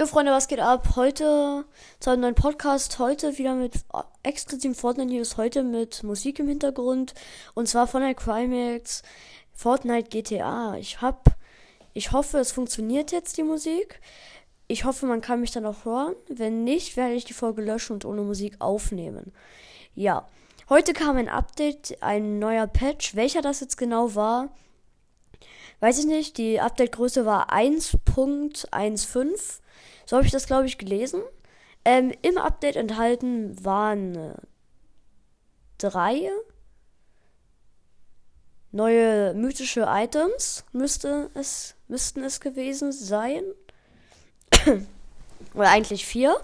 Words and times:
Jo 0.00 0.06
Freunde, 0.06 0.32
was 0.32 0.48
geht 0.48 0.60
ab? 0.60 0.96
Heute 0.96 1.66
zu 1.98 2.08
einem 2.08 2.22
neuen 2.22 2.34
Podcast. 2.34 2.98
Heute 2.98 3.36
wieder 3.36 3.54
mit 3.54 3.74
exklusiven 4.22 4.74
Fortnite 4.74 5.12
News. 5.12 5.36
Heute 5.36 5.62
mit 5.62 6.02
Musik 6.04 6.38
im 6.38 6.48
Hintergrund. 6.48 7.12
Und 7.52 7.68
zwar 7.68 7.86
von 7.86 8.00
der 8.00 8.14
Crimex 8.14 9.02
Fortnite 9.52 10.08
GTA. 10.08 10.74
Ich 10.76 11.02
hab, 11.02 11.36
ich 11.92 12.12
hoffe, 12.12 12.38
es 12.38 12.50
funktioniert 12.50 13.12
jetzt 13.12 13.36
die 13.36 13.42
Musik. 13.42 14.00
Ich 14.68 14.86
hoffe, 14.86 15.04
man 15.04 15.20
kann 15.20 15.42
mich 15.42 15.50
dann 15.50 15.66
auch 15.66 15.84
hören. 15.84 16.14
Wenn 16.30 16.64
nicht, 16.64 16.96
werde 16.96 17.12
ich 17.12 17.26
die 17.26 17.34
Folge 17.34 17.60
löschen 17.60 17.92
und 17.92 18.06
ohne 18.06 18.22
Musik 18.22 18.56
aufnehmen. 18.58 19.34
Ja. 19.94 20.26
Heute 20.70 20.94
kam 20.94 21.18
ein 21.18 21.28
Update, 21.28 22.02
ein 22.02 22.38
neuer 22.38 22.68
Patch. 22.68 23.16
Welcher 23.16 23.42
das 23.42 23.60
jetzt 23.60 23.76
genau 23.76 24.14
war, 24.14 24.48
weiß 25.80 25.98
ich 25.98 26.06
nicht. 26.06 26.38
Die 26.38 26.60
Update-Größe 26.60 27.26
war 27.26 27.52
1.15. 27.52 29.60
So 30.06 30.16
habe 30.16 30.26
ich 30.26 30.32
das, 30.32 30.46
glaube 30.46 30.66
ich, 30.66 30.78
gelesen. 30.78 31.22
Ähm, 31.84 32.12
Im 32.22 32.38
Update 32.38 32.76
enthalten 32.76 33.64
waren 33.64 34.14
äh, 34.14 34.34
drei 35.78 36.30
neue 38.72 39.34
mythische 39.34 39.86
Items, 39.88 40.64
müsste 40.72 41.30
es, 41.34 41.74
müssten 41.88 42.22
es 42.22 42.40
gewesen 42.40 42.92
sein. 42.92 43.42
Oder 45.54 45.70
eigentlich 45.70 46.06
vier. 46.06 46.36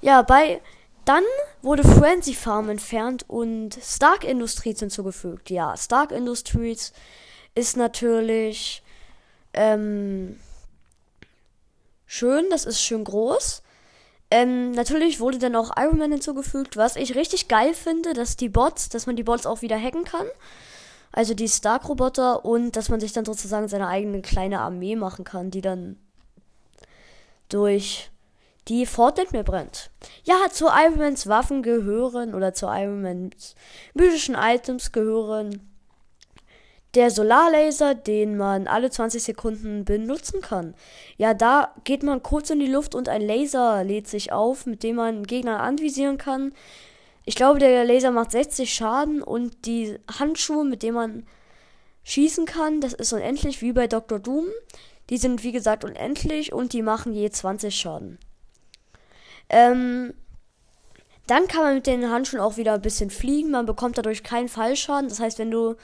Ja, 0.00 0.22
bei. 0.22 0.60
Dann 1.06 1.24
wurde 1.62 1.82
Frenzy 1.82 2.34
Farm 2.34 2.68
entfernt 2.68 3.24
und 3.26 3.76
Stark 3.82 4.22
Industries 4.22 4.80
hinzugefügt. 4.80 5.50
Ja, 5.50 5.74
Stark 5.76 6.12
Industries 6.12 6.92
ist 7.54 7.76
natürlich. 7.76 8.82
Ähm, 9.52 10.38
schön, 12.06 12.46
das 12.50 12.64
ist 12.64 12.80
schön 12.80 13.04
groß. 13.04 13.62
Ähm, 14.30 14.70
natürlich 14.72 15.18
wurde 15.18 15.38
dann 15.38 15.56
auch 15.56 15.76
Iron 15.76 15.98
Man 15.98 16.12
hinzugefügt, 16.12 16.76
was 16.76 16.96
ich 16.96 17.16
richtig 17.16 17.48
geil 17.48 17.74
finde, 17.74 18.12
dass 18.12 18.36
die 18.36 18.48
Bots, 18.48 18.88
dass 18.88 19.06
man 19.06 19.16
die 19.16 19.24
Bots 19.24 19.46
auch 19.46 19.62
wieder 19.62 19.80
hacken 19.80 20.04
kann. 20.04 20.26
Also 21.12 21.34
die 21.34 21.48
Stark-Roboter 21.48 22.44
und 22.44 22.76
dass 22.76 22.88
man 22.88 23.00
sich 23.00 23.12
dann 23.12 23.24
sozusagen 23.24 23.66
seine 23.66 23.88
eigene 23.88 24.22
kleine 24.22 24.60
Armee 24.60 24.94
machen 24.94 25.24
kann, 25.24 25.50
die 25.50 25.60
dann 25.60 25.98
durch 27.48 28.10
die 28.68 28.86
Fortnite 28.86 29.32
mehr 29.32 29.42
brennt. 29.42 29.90
Ja, 30.22 30.36
zu 30.52 30.66
Iron 30.66 30.98
Mans 30.98 31.26
Waffen 31.26 31.64
gehören 31.64 32.34
oder 32.34 32.54
zu 32.54 32.66
Iron 32.66 33.02
Mans 33.02 33.56
mythischen 33.94 34.36
Items 34.36 34.92
gehören 34.92 35.69
der 36.94 37.10
Solarlaser, 37.10 37.94
den 37.94 38.36
man 38.36 38.66
alle 38.66 38.90
20 38.90 39.22
Sekunden 39.22 39.84
benutzen 39.84 40.40
kann. 40.40 40.74
Ja, 41.16 41.34
da 41.34 41.74
geht 41.84 42.02
man 42.02 42.22
kurz 42.22 42.50
in 42.50 42.58
die 42.58 42.66
Luft 42.66 42.94
und 42.94 43.08
ein 43.08 43.22
Laser 43.22 43.84
lädt 43.84 44.08
sich 44.08 44.32
auf, 44.32 44.66
mit 44.66 44.82
dem 44.82 44.96
man 44.96 45.24
Gegner 45.24 45.60
anvisieren 45.60 46.18
kann. 46.18 46.52
Ich 47.24 47.36
glaube, 47.36 47.60
der 47.60 47.84
Laser 47.84 48.10
macht 48.10 48.32
60 48.32 48.72
Schaden 48.72 49.22
und 49.22 49.66
die 49.66 49.98
Handschuhe, 50.18 50.64
mit 50.64 50.82
denen 50.82 50.94
man 50.94 51.26
schießen 52.02 52.46
kann, 52.46 52.80
das 52.80 52.92
ist 52.92 53.12
unendlich 53.12 53.62
wie 53.62 53.72
bei 53.72 53.86
Dr. 53.86 54.18
Doom. 54.18 54.46
Die 55.10 55.18
sind 55.18 55.42
wie 55.44 55.52
gesagt 55.52 55.84
unendlich 55.84 56.52
und 56.52 56.72
die 56.72 56.82
machen 56.82 57.12
je 57.12 57.30
20 57.30 57.74
Schaden. 57.74 58.18
Ähm, 59.48 60.14
dann 61.26 61.46
kann 61.46 61.62
man 61.62 61.74
mit 61.74 61.86
den 61.86 62.10
Handschuhen 62.10 62.40
auch 62.40 62.56
wieder 62.56 62.74
ein 62.74 62.82
bisschen 62.82 63.10
fliegen. 63.10 63.50
Man 63.50 63.66
bekommt 63.66 63.98
dadurch 63.98 64.22
keinen 64.22 64.48
Fallschaden. 64.48 65.08
Das 65.08 65.20
heißt, 65.20 65.38
wenn 65.38 65.50
du 65.50 65.76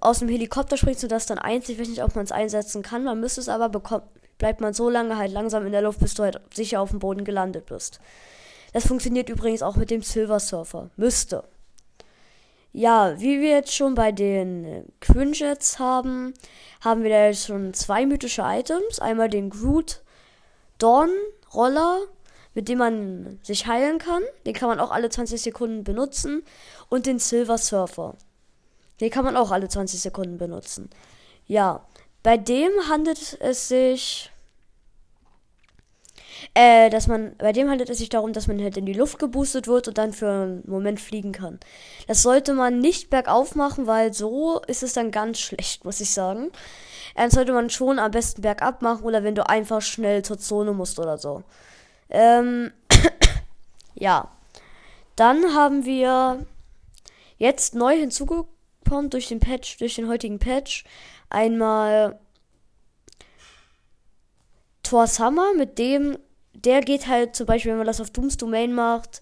aus 0.00 0.20
dem 0.20 0.28
Helikopter 0.28 0.76
springst 0.76 1.02
du 1.02 1.08
das 1.08 1.26
dann 1.26 1.38
eins. 1.38 1.68
Ich 1.68 1.78
weiß 1.78 1.88
nicht, 1.88 2.02
ob 2.02 2.14
man 2.14 2.24
es 2.24 2.32
einsetzen 2.32 2.82
kann. 2.82 3.04
Man 3.04 3.20
müsste 3.20 3.40
es 3.40 3.48
aber 3.48 3.68
bekommt, 3.68 4.04
bleibt 4.38 4.60
man 4.60 4.74
so 4.74 4.88
lange 4.88 5.16
halt 5.16 5.32
langsam 5.32 5.66
in 5.66 5.72
der 5.72 5.82
Luft, 5.82 6.00
bis 6.00 6.14
du 6.14 6.22
halt 6.22 6.40
sicher 6.54 6.80
auf 6.80 6.90
dem 6.90 7.00
Boden 7.00 7.24
gelandet 7.24 7.66
bist. 7.66 8.00
Das 8.72 8.86
funktioniert 8.86 9.28
übrigens 9.28 9.62
auch 9.62 9.76
mit 9.76 9.90
dem 9.90 10.02
Silver 10.02 10.38
Surfer. 10.38 10.90
Müsste. 10.96 11.44
Ja, 12.72 13.20
wie 13.20 13.40
wir 13.40 13.50
jetzt 13.50 13.74
schon 13.74 13.96
bei 13.96 14.12
den 14.12 14.84
Quinjets 15.00 15.80
haben, 15.80 16.34
haben 16.80 17.02
wir 17.02 17.10
da 17.10 17.26
jetzt 17.26 17.46
schon 17.46 17.74
zwei 17.74 18.06
mythische 18.06 18.42
Items. 18.44 19.00
Einmal 19.00 19.28
den 19.28 19.50
Groot 19.50 20.02
Dawn 20.78 21.10
Roller, 21.52 21.98
mit 22.54 22.68
dem 22.68 22.78
man 22.78 23.40
sich 23.42 23.66
heilen 23.66 23.98
kann. 23.98 24.22
Den 24.46 24.54
kann 24.54 24.68
man 24.68 24.78
auch 24.78 24.92
alle 24.92 25.10
20 25.10 25.42
Sekunden 25.42 25.82
benutzen. 25.82 26.44
Und 26.88 27.06
den 27.06 27.18
Silver 27.18 27.58
Surfer. 27.58 28.16
Den 29.00 29.10
kann 29.10 29.24
man 29.24 29.36
auch 29.36 29.50
alle 29.50 29.68
20 29.68 30.00
Sekunden 30.00 30.38
benutzen. 30.38 30.90
Ja, 31.46 31.86
bei 32.22 32.36
dem 32.36 32.70
handelt 32.88 33.38
es 33.40 33.68
sich. 33.68 34.30
Äh, 36.54 36.88
dass 36.88 37.06
man, 37.06 37.36
bei 37.36 37.52
dem 37.52 37.68
handelt 37.68 37.90
es 37.90 37.98
sich 37.98 38.08
darum, 38.08 38.32
dass 38.32 38.46
man 38.46 38.62
halt 38.62 38.76
in 38.76 38.86
die 38.86 38.94
Luft 38.94 39.18
geboostet 39.18 39.66
wird 39.66 39.88
und 39.88 39.98
dann 39.98 40.12
für 40.12 40.30
einen 40.30 40.62
Moment 40.66 40.98
fliegen 40.98 41.32
kann. 41.32 41.60
Das 42.06 42.22
sollte 42.22 42.54
man 42.54 42.78
nicht 42.78 43.10
bergauf 43.10 43.56
machen, 43.56 43.86
weil 43.86 44.14
so 44.14 44.60
ist 44.66 44.82
es 44.82 44.94
dann 44.94 45.10
ganz 45.10 45.38
schlecht, 45.38 45.84
muss 45.84 46.00
ich 46.00 46.10
sagen. 46.10 46.50
Äh, 47.14 47.28
sollte 47.30 47.52
man 47.52 47.68
schon 47.68 47.98
am 47.98 48.10
besten 48.10 48.42
bergab 48.42 48.80
machen 48.80 49.04
oder 49.04 49.22
wenn 49.22 49.34
du 49.34 49.48
einfach 49.48 49.82
schnell 49.82 50.22
zur 50.22 50.38
Zone 50.38 50.72
musst 50.72 50.98
oder 50.98 51.18
so. 51.18 51.42
Ähm, 52.08 52.72
ja. 53.94 54.30
Dann 55.16 55.54
haben 55.54 55.84
wir 55.84 56.46
jetzt 57.36 57.74
neu 57.74 57.98
hinzugekommen 57.98 58.59
kommt 58.90 59.14
durch 59.14 59.28
den 59.28 59.38
Patch, 59.38 59.78
durch 59.78 59.94
den 59.94 60.08
heutigen 60.08 60.40
Patch. 60.40 60.82
Einmal 61.28 62.18
Thor 64.82 65.06
Summer, 65.06 65.54
mit 65.54 65.78
dem, 65.78 66.18
der 66.54 66.80
geht 66.80 67.06
halt 67.06 67.36
zum 67.36 67.46
Beispiel, 67.46 67.70
wenn 67.70 67.78
man 67.78 67.86
das 67.86 68.00
auf 68.00 68.10
Dooms 68.10 68.36
Domain 68.36 68.72
macht, 68.72 69.20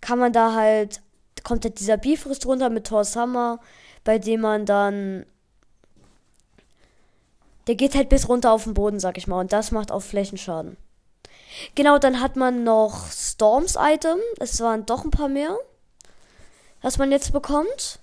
kann 0.00 0.20
man 0.20 0.32
da 0.32 0.54
halt, 0.54 1.02
kommt 1.42 1.64
halt 1.64 1.80
dieser 1.80 1.96
Bifrost 1.96 2.46
runter 2.46 2.70
mit 2.70 2.86
Thor 2.86 3.04
Summer, 3.04 3.58
bei 4.04 4.20
dem 4.20 4.42
man 4.42 4.64
dann, 4.64 5.26
der 7.66 7.74
geht 7.74 7.96
halt 7.96 8.10
bis 8.10 8.28
runter 8.28 8.52
auf 8.52 8.62
den 8.62 8.74
Boden, 8.74 9.00
sag 9.00 9.18
ich 9.18 9.26
mal, 9.26 9.40
und 9.40 9.52
das 9.52 9.72
macht 9.72 9.90
auch 9.90 10.02
Flächenschaden. 10.02 10.76
Genau, 11.74 11.98
dann 11.98 12.20
hat 12.20 12.36
man 12.36 12.62
noch 12.62 13.10
Storms 13.10 13.76
Item, 13.76 14.20
es 14.38 14.60
waren 14.60 14.86
doch 14.86 15.04
ein 15.04 15.10
paar 15.10 15.28
mehr, 15.28 15.58
was 16.80 16.96
man 16.96 17.10
jetzt 17.10 17.32
bekommt. 17.32 17.98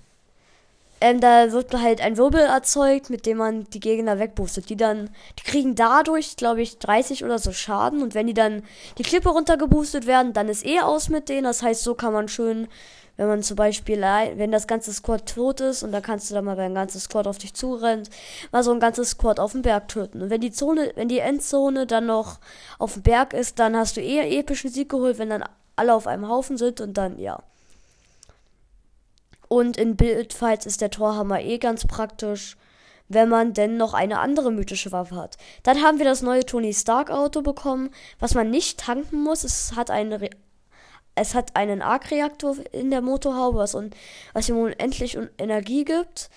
Ähm, 0.99 1.19
da 1.19 1.51
wird 1.51 1.73
halt 1.73 2.01
ein 2.01 2.17
Wirbel 2.17 2.41
erzeugt, 2.41 3.09
mit 3.09 3.25
dem 3.25 3.37
man 3.37 3.65
die 3.65 3.79
Gegner 3.79 4.17
wegboostet. 4.19 4.69
Die 4.69 4.77
dann, 4.77 5.09
die 5.39 5.43
kriegen 5.43 5.75
dadurch, 5.75 6.35
glaube 6.37 6.61
ich, 6.61 6.79
30 6.79 7.23
oder 7.23 7.37
so 7.37 7.51
Schaden. 7.51 8.01
Und 8.01 8.15
wenn 8.15 8.27
die 8.27 8.33
dann 8.33 8.63
die 8.97 9.03
Klippe 9.03 9.29
runtergeboostet 9.29 10.07
werden, 10.07 10.33
dann 10.33 10.49
ist 10.49 10.65
eh 10.65 10.79
aus 10.79 11.09
mit 11.09 11.29
denen. 11.29 11.43
Das 11.43 11.61
heißt, 11.61 11.83
so 11.83 11.93
kann 11.93 12.13
man 12.13 12.27
schön, 12.27 12.67
wenn 13.17 13.27
man 13.27 13.43
zum 13.43 13.55
Beispiel, 13.55 14.01
wenn 14.01 14.51
das 14.51 14.67
ganze 14.67 14.93
Squad 14.93 15.27
tot 15.27 15.59
ist 15.59 15.83
und 15.83 15.91
dann 15.91 16.03
kannst 16.03 16.29
du 16.29 16.35
dann 16.35 16.45
mal, 16.45 16.55
wenn 16.55 16.71
ein 16.71 16.75
ganzes 16.75 17.03
Squad 17.03 17.27
auf 17.27 17.39
dich 17.39 17.53
zurennt, 17.53 18.09
mal 18.51 18.63
so 18.63 18.71
ein 18.71 18.79
ganzes 18.79 19.11
Squad 19.11 19.39
auf 19.39 19.51
dem 19.51 19.63
Berg 19.63 19.87
töten. 19.87 20.21
Und 20.21 20.29
wenn 20.29 20.41
die 20.41 20.51
Zone, 20.51 20.91
wenn 20.95 21.09
die 21.09 21.19
Endzone 21.19 21.87
dann 21.87 22.05
noch 22.05 22.39
auf 22.77 22.93
dem 22.93 23.01
Berg 23.03 23.33
ist, 23.33 23.59
dann 23.59 23.75
hast 23.75 23.97
du 23.97 24.01
eher 24.01 24.31
epischen 24.31 24.69
Sieg 24.69 24.89
geholt, 24.89 25.17
wenn 25.17 25.29
dann 25.29 25.43
alle 25.75 25.93
auf 25.93 26.07
einem 26.07 26.29
Haufen 26.29 26.57
sind 26.57 26.79
und 26.79 26.95
dann, 26.97 27.19
ja. 27.19 27.39
Und 29.47 29.77
in 29.77 29.95
Bildfights 29.95 30.65
ist 30.65 30.81
der 30.81 30.89
Torhammer 30.89 31.41
eh 31.41 31.57
ganz 31.57 31.85
praktisch, 31.85 32.57
wenn 33.09 33.29
man 33.29 33.53
denn 33.53 33.77
noch 33.77 33.93
eine 33.93 34.19
andere 34.19 34.51
mythische 34.51 34.91
Waffe 34.91 35.15
hat. 35.15 35.37
Dann 35.63 35.81
haben 35.81 35.97
wir 35.97 36.05
das 36.05 36.21
neue 36.21 36.45
Tony 36.45 36.73
Stark 36.73 37.09
Auto 37.09 37.41
bekommen, 37.41 37.89
was 38.19 38.33
man 38.33 38.49
nicht 38.49 38.79
tanken 38.79 39.23
muss. 39.23 39.43
Es 39.43 39.75
hat 39.75 39.89
eine 39.89 40.29
es 41.15 41.33
hat 41.33 41.55
einen 41.55 41.81
Arc-Reaktor 41.81 42.57
in 42.71 42.91
der 42.91 43.01
Motorhaube, 43.01 43.57
was, 43.57 43.73
un 43.73 43.89
was 44.33 44.49
ihm 44.49 44.57
unendlich 44.57 45.17
Energie 45.39 45.83
gibt. 45.83 46.29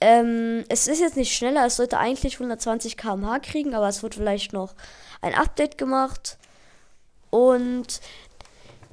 Ähm, 0.00 0.64
es 0.68 0.88
ist 0.88 1.00
jetzt 1.00 1.16
nicht 1.16 1.34
schneller, 1.34 1.66
es 1.66 1.76
sollte 1.76 1.98
eigentlich 1.98 2.34
120 2.34 2.96
km/h 2.96 3.38
kriegen, 3.40 3.74
aber 3.74 3.88
es 3.88 4.02
wird 4.02 4.14
vielleicht 4.14 4.52
noch 4.52 4.74
ein 5.20 5.34
Update 5.34 5.76
gemacht. 5.76 6.38
Und 7.30 8.00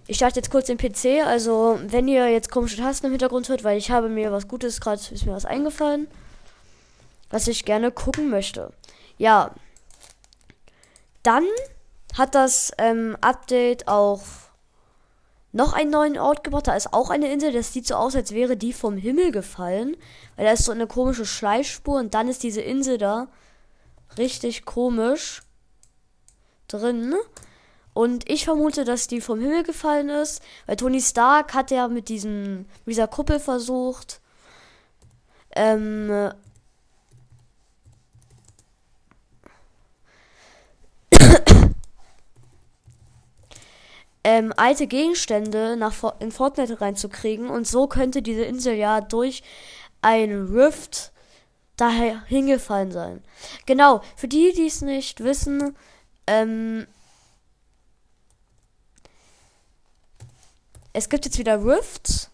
ich 0.07 0.17
starte 0.17 0.37
jetzt 0.37 0.51
kurz 0.51 0.67
den 0.67 0.77
PC. 0.77 1.25
Also, 1.25 1.79
wenn 1.87 2.07
ihr 2.07 2.29
jetzt 2.29 2.51
komische 2.51 2.77
Tasten 2.77 3.07
im 3.07 3.11
Hintergrund 3.13 3.49
hört, 3.49 3.63
weil 3.63 3.77
ich 3.77 3.91
habe 3.91 4.09
mir 4.09 4.31
was 4.31 4.47
Gutes, 4.47 4.81
gerade 4.81 5.01
ist 5.11 5.25
mir 5.25 5.33
was 5.33 5.45
eingefallen, 5.45 6.07
was 7.29 7.47
ich 7.47 7.65
gerne 7.65 7.91
gucken 7.91 8.29
möchte. 8.29 8.73
Ja. 9.17 9.53
Dann 11.23 11.45
hat 12.17 12.35
das 12.35 12.71
ähm, 12.77 13.17
Update 13.21 13.87
auch 13.87 14.21
noch 15.53 15.73
einen 15.73 15.91
neuen 15.91 16.17
Ort 16.17 16.43
gebracht. 16.43 16.67
Da 16.67 16.75
ist 16.75 16.93
auch 16.93 17.09
eine 17.09 17.31
Insel. 17.31 17.53
Das 17.53 17.71
sieht 17.71 17.87
so 17.87 17.95
aus, 17.95 18.15
als 18.15 18.33
wäre 18.33 18.57
die 18.57 18.73
vom 18.73 18.97
Himmel 18.97 19.31
gefallen. 19.31 19.95
Weil 20.35 20.45
da 20.45 20.51
ist 20.51 20.65
so 20.65 20.71
eine 20.71 20.87
komische 20.87 21.25
Schleifspur 21.25 21.99
und 21.99 22.13
dann 22.13 22.27
ist 22.27 22.43
diese 22.43 22.61
Insel 22.61 22.97
da 22.97 23.27
richtig 24.17 24.65
komisch 24.65 25.43
drin. 26.67 27.15
Und 27.93 28.29
ich 28.29 28.45
vermute, 28.45 28.85
dass 28.85 29.07
die 29.07 29.21
vom 29.21 29.39
Himmel 29.39 29.63
gefallen 29.63 30.09
ist, 30.09 30.41
weil 30.65 30.75
Tony 30.77 30.99
Stark 31.01 31.53
hat 31.53 31.69
ja 31.71 31.87
mit 31.87 32.09
diesem, 32.09 32.65
mit 32.85 32.95
dieser 32.95 33.07
Kuppel 33.07 33.39
versucht, 33.39 34.19
ähm, 35.55 36.31
ähm, 44.23 44.53
alte 44.57 44.87
Gegenstände 44.87 45.77
nach 45.77 46.19
in 46.19 46.31
Fortnite 46.31 46.81
reinzukriegen. 46.81 47.47
Und 47.49 47.67
so 47.67 47.85
könnte 47.87 48.23
diese 48.23 48.43
Insel 48.43 48.73
ja 48.73 49.01
durch 49.01 49.43
ein 50.01 50.47
Rift 50.47 51.11
daher 51.77 52.23
hingefallen 52.25 52.91
sein. 52.91 53.23
Genau, 53.65 54.01
für 54.15 54.27
die, 54.27 54.51
die 54.53 54.67
es 54.67 54.81
nicht 54.81 55.23
wissen, 55.23 55.75
ähm, 56.27 56.87
es 60.93 61.09
gibt 61.09 61.25
jetzt 61.25 61.37
wieder 61.37 61.63
Rifts. 61.63 62.29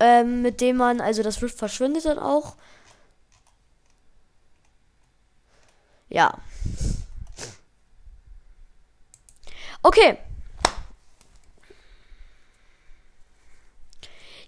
Ähm, 0.00 0.42
mit 0.42 0.60
dem 0.60 0.76
man, 0.76 1.00
also 1.00 1.22
das 1.22 1.42
Rift 1.42 1.58
verschwindet 1.58 2.04
dann 2.04 2.18
auch. 2.18 2.56
Ja. 6.08 6.38
Okay. 9.82 10.18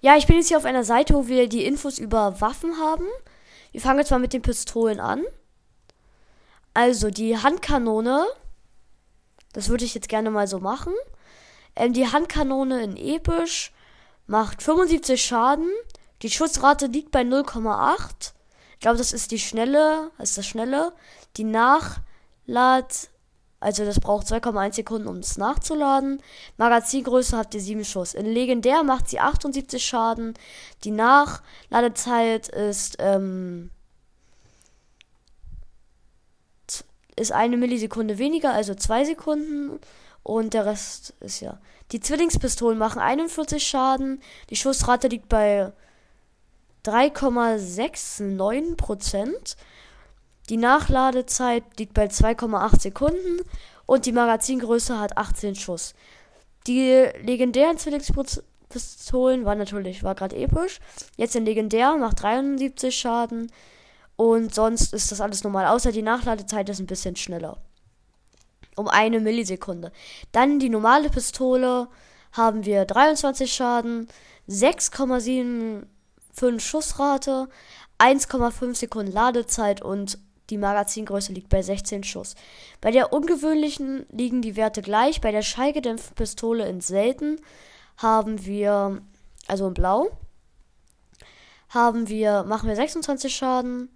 Ja, 0.00 0.16
ich 0.16 0.26
bin 0.26 0.36
jetzt 0.36 0.48
hier 0.48 0.56
auf 0.56 0.64
einer 0.64 0.84
Seite, 0.84 1.14
wo 1.14 1.26
wir 1.26 1.48
die 1.48 1.64
Infos 1.64 1.98
über 1.98 2.40
Waffen 2.40 2.78
haben. 2.78 3.06
Wir 3.72 3.80
fangen 3.80 3.98
jetzt 3.98 4.10
mal 4.10 4.18
mit 4.18 4.32
den 4.32 4.42
Pistolen 4.42 5.00
an. 5.00 5.24
Also 6.76 7.08
die 7.08 7.38
Handkanone. 7.38 8.26
Das 9.54 9.70
würde 9.70 9.86
ich 9.86 9.94
jetzt 9.94 10.10
gerne 10.10 10.30
mal 10.30 10.46
so 10.46 10.58
machen. 10.58 10.92
Ähm, 11.74 11.94
die 11.94 12.12
Handkanone 12.12 12.82
in 12.82 12.98
episch 12.98 13.72
macht 14.26 14.62
75 14.62 15.24
Schaden. 15.24 15.70
Die 16.20 16.28
Schussrate 16.28 16.88
liegt 16.88 17.12
bei 17.12 17.22
0,8. 17.22 18.34
Ich 18.74 18.80
glaube, 18.80 18.98
das 18.98 19.14
ist 19.14 19.30
die 19.30 19.38
schnelle, 19.38 20.10
ist 20.18 20.36
das 20.36 20.46
schnelle. 20.46 20.92
Die 21.38 21.44
Nachlad, 21.44 23.08
also 23.58 23.86
das 23.86 23.98
braucht 23.98 24.26
2,1 24.26 24.74
Sekunden, 24.74 25.08
um 25.08 25.16
es 25.20 25.38
nachzuladen. 25.38 26.22
Magazingröße 26.58 27.38
hat 27.38 27.54
die 27.54 27.60
7 27.60 27.86
Schuss. 27.86 28.12
In 28.12 28.26
legendär 28.26 28.82
macht 28.82 29.08
sie 29.08 29.18
78 29.18 29.82
Schaden. 29.82 30.34
Die 30.84 30.90
Nachladezeit 30.90 32.48
ist, 32.48 32.96
ähm, 32.98 33.70
ist 37.16 37.32
eine 37.32 37.56
Millisekunde 37.56 38.18
weniger, 38.18 38.52
also 38.52 38.74
2 38.74 39.04
Sekunden. 39.04 39.80
Und 40.22 40.54
der 40.54 40.66
Rest 40.66 41.14
ist 41.20 41.40
ja. 41.40 41.58
Die 41.92 42.00
Zwillingspistolen 42.00 42.78
machen 42.78 43.00
41 43.00 43.66
Schaden. 43.66 44.20
Die 44.50 44.56
Schussrate 44.56 45.08
liegt 45.08 45.28
bei 45.28 45.72
3,69% 46.84 49.56
Die 50.48 50.56
Nachladezeit 50.56 51.64
liegt 51.78 51.94
bei 51.94 52.06
2,8 52.06 52.80
Sekunden 52.80 53.40
und 53.86 54.06
die 54.06 54.12
Magazingröße 54.12 54.98
hat 54.98 55.16
18 55.16 55.56
Schuss. 55.56 55.94
Die 56.66 57.08
legendären 57.22 57.78
Zwillingspistolen 57.78 59.44
waren 59.44 59.58
natürlich, 59.58 60.02
war 60.02 60.14
gerade 60.14 60.36
episch. 60.36 60.80
Jetzt 61.16 61.36
in 61.36 61.44
legendär 61.44 61.96
macht 61.96 62.22
73 62.22 62.96
Schaden 62.96 63.50
und 64.16 64.54
sonst 64.54 64.92
ist 64.92 65.12
das 65.12 65.20
alles 65.20 65.44
normal, 65.44 65.66
außer 65.66 65.92
die 65.92 66.02
Nachladezeit 66.02 66.68
ist 66.68 66.80
ein 66.80 66.86
bisschen 66.86 67.16
schneller. 67.16 67.58
Um 68.74 68.88
eine 68.88 69.20
Millisekunde. 69.20 69.92
Dann 70.32 70.58
die 70.58 70.68
normale 70.68 71.08
Pistole 71.08 71.88
haben 72.32 72.64
wir 72.64 72.84
23 72.84 73.52
Schaden, 73.52 74.08
6,7 74.48 75.86
5 76.36 76.62
Schussrate, 76.62 77.48
1,5 77.98 78.74
Sekunden 78.74 79.12
Ladezeit 79.12 79.80
und 79.80 80.18
die 80.50 80.58
Magazingröße 80.58 81.32
liegt 81.32 81.48
bei 81.48 81.62
16 81.62 82.04
Schuss. 82.04 82.36
Bei 82.80 82.90
der 82.90 83.12
ungewöhnlichen 83.12 84.06
liegen 84.10 84.42
die 84.42 84.54
Werte 84.54 84.82
gleich. 84.82 85.20
Bei 85.20 85.32
der 85.32 85.42
schallgedämpften 85.42 86.14
Pistole 86.14 86.68
in 86.68 86.80
selten 86.80 87.40
haben 87.96 88.44
wir, 88.44 89.02
also 89.48 89.66
in 89.66 89.74
blau, 89.74 90.10
haben 91.70 92.08
wir, 92.08 92.44
machen 92.44 92.68
wir 92.68 92.76
26 92.76 93.34
Schaden. 93.34 93.88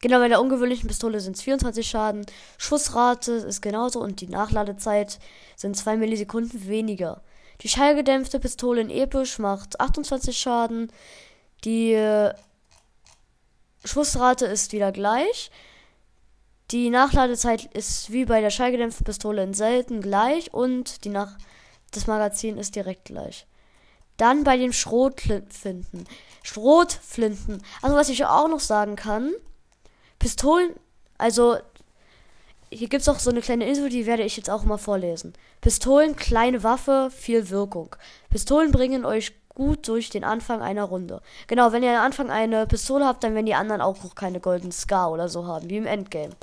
Genau, 0.00 0.18
bei 0.18 0.28
der 0.28 0.40
ungewöhnlichen 0.40 0.88
Pistole 0.88 1.20
sind 1.20 1.36
es 1.36 1.42
24 1.42 1.86
Schaden. 1.86 2.26
Schussrate 2.58 3.32
ist 3.32 3.62
genauso 3.62 4.00
und 4.00 4.20
die 4.20 4.28
Nachladezeit 4.28 5.18
sind 5.56 5.76
2 5.76 5.96
Millisekunden 5.96 6.66
weniger. 6.66 7.22
Die 7.62 7.68
schallgedämpfte 7.68 8.38
Pistole 8.38 8.82
in 8.82 8.90
episch 8.90 9.38
macht 9.38 9.80
28 9.80 10.36
Schaden. 10.36 10.92
Die 11.64 11.92
äh, 11.92 12.34
Schussrate 13.84 14.46
ist 14.46 14.72
wieder 14.72 14.92
gleich. 14.92 15.50
Die 16.70 16.90
Nachladezeit 16.90 17.64
ist 17.74 18.12
wie 18.12 18.24
bei 18.24 18.40
der 18.40 18.50
schallgedämpften 18.50 19.04
Pistole 19.04 19.42
in 19.42 19.54
selten 19.54 20.00
gleich 20.00 20.52
und 20.52 21.04
die 21.04 21.10
Nach 21.10 21.38
das 21.92 22.06
Magazin 22.06 22.58
ist 22.58 22.74
direkt 22.76 23.06
gleich. 23.06 23.46
Dann 24.16 24.44
bei 24.44 24.56
den 24.56 24.72
Schrotflinten. 24.72 26.06
Schrotflinten. 26.42 27.62
Also 27.82 27.96
was 27.96 28.08
ich 28.08 28.24
auch 28.24 28.48
noch 28.48 28.60
sagen 28.60 28.96
kann. 28.96 29.32
Pistolen, 30.26 30.74
also 31.18 31.56
hier 32.68 32.88
gibt 32.88 33.02
es 33.02 33.08
auch 33.08 33.20
so 33.20 33.30
eine 33.30 33.42
kleine 33.42 33.64
Info, 33.64 33.86
die 33.86 34.06
werde 34.06 34.24
ich 34.24 34.36
jetzt 34.36 34.50
auch 34.50 34.64
mal 34.64 34.76
vorlesen. 34.76 35.34
Pistolen, 35.60 36.16
kleine 36.16 36.64
Waffe, 36.64 37.12
viel 37.14 37.48
Wirkung. 37.50 37.94
Pistolen 38.28 38.72
bringen 38.72 39.04
euch 39.04 39.34
gut 39.54 39.86
durch 39.86 40.10
den 40.10 40.24
Anfang 40.24 40.62
einer 40.62 40.82
Runde. 40.82 41.22
Genau, 41.46 41.70
wenn 41.70 41.84
ihr 41.84 41.96
am 41.96 42.06
Anfang 42.06 42.28
eine 42.28 42.66
Pistole 42.66 43.04
habt, 43.04 43.22
dann 43.22 43.34
werden 43.34 43.46
die 43.46 43.54
anderen 43.54 43.80
auch 43.80 44.02
noch 44.02 44.16
keine 44.16 44.40
Golden 44.40 44.72
Scar 44.72 45.12
oder 45.12 45.28
so 45.28 45.46
haben, 45.46 45.70
wie 45.70 45.76
im 45.76 45.86
Endgame. 45.86 46.34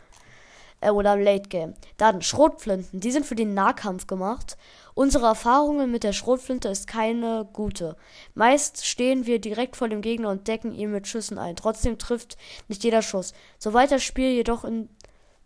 Äh, 0.79 0.91
oder 0.91 1.15
im 1.15 1.21
Late 1.21 1.49
Game. 1.49 1.73
Dann 1.97 2.21
Schrotflinten, 2.21 3.01
die 3.01 3.11
sind 3.11 3.25
für 3.25 3.35
den 3.35 3.53
Nahkampf 3.53 4.07
gemacht. 4.07 4.55
Unsere 4.95 5.25
Erfahrungen 5.25 5.91
mit 5.91 6.03
der 6.03 6.13
Schrotflinte 6.13 6.69
ist 6.69 6.87
keine 6.87 7.49
gute. 7.51 7.97
Meist 8.35 8.85
stehen 8.85 9.25
wir 9.25 9.39
direkt 9.39 9.75
vor 9.75 9.89
dem 9.89 10.01
Gegner 10.01 10.29
und 10.29 10.47
decken 10.47 10.73
ihn 10.73 10.91
mit 10.91 11.07
Schüssen 11.07 11.37
ein. 11.37 11.55
Trotzdem 11.55 11.97
trifft 11.97 12.37
nicht 12.67 12.83
jeder 12.83 13.01
Schuss. 13.01 13.33
Soweit 13.57 13.91
das 13.91 14.03
Spiel 14.03 14.31
jedoch 14.31 14.63
in 14.63 14.89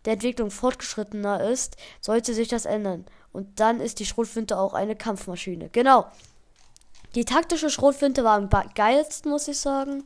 der 0.04 0.14
Entwicklung 0.14 0.50
fortgeschrittener 0.50 1.48
ist, 1.48 1.76
sollte 2.00 2.34
sich 2.34 2.48
das 2.48 2.66
ändern. 2.66 3.06
Und 3.32 3.60
dann 3.60 3.80
ist 3.80 4.00
die 4.00 4.06
Schrotflinte 4.06 4.58
auch 4.58 4.74
eine 4.74 4.96
Kampfmaschine. 4.96 5.70
Genau. 5.70 6.06
Die 7.14 7.24
taktische 7.24 7.70
Schrotflinte 7.70 8.24
war 8.24 8.36
am 8.36 8.50
geilsten, 8.74 9.30
muss 9.30 9.48
ich 9.48 9.58
sagen. 9.58 10.04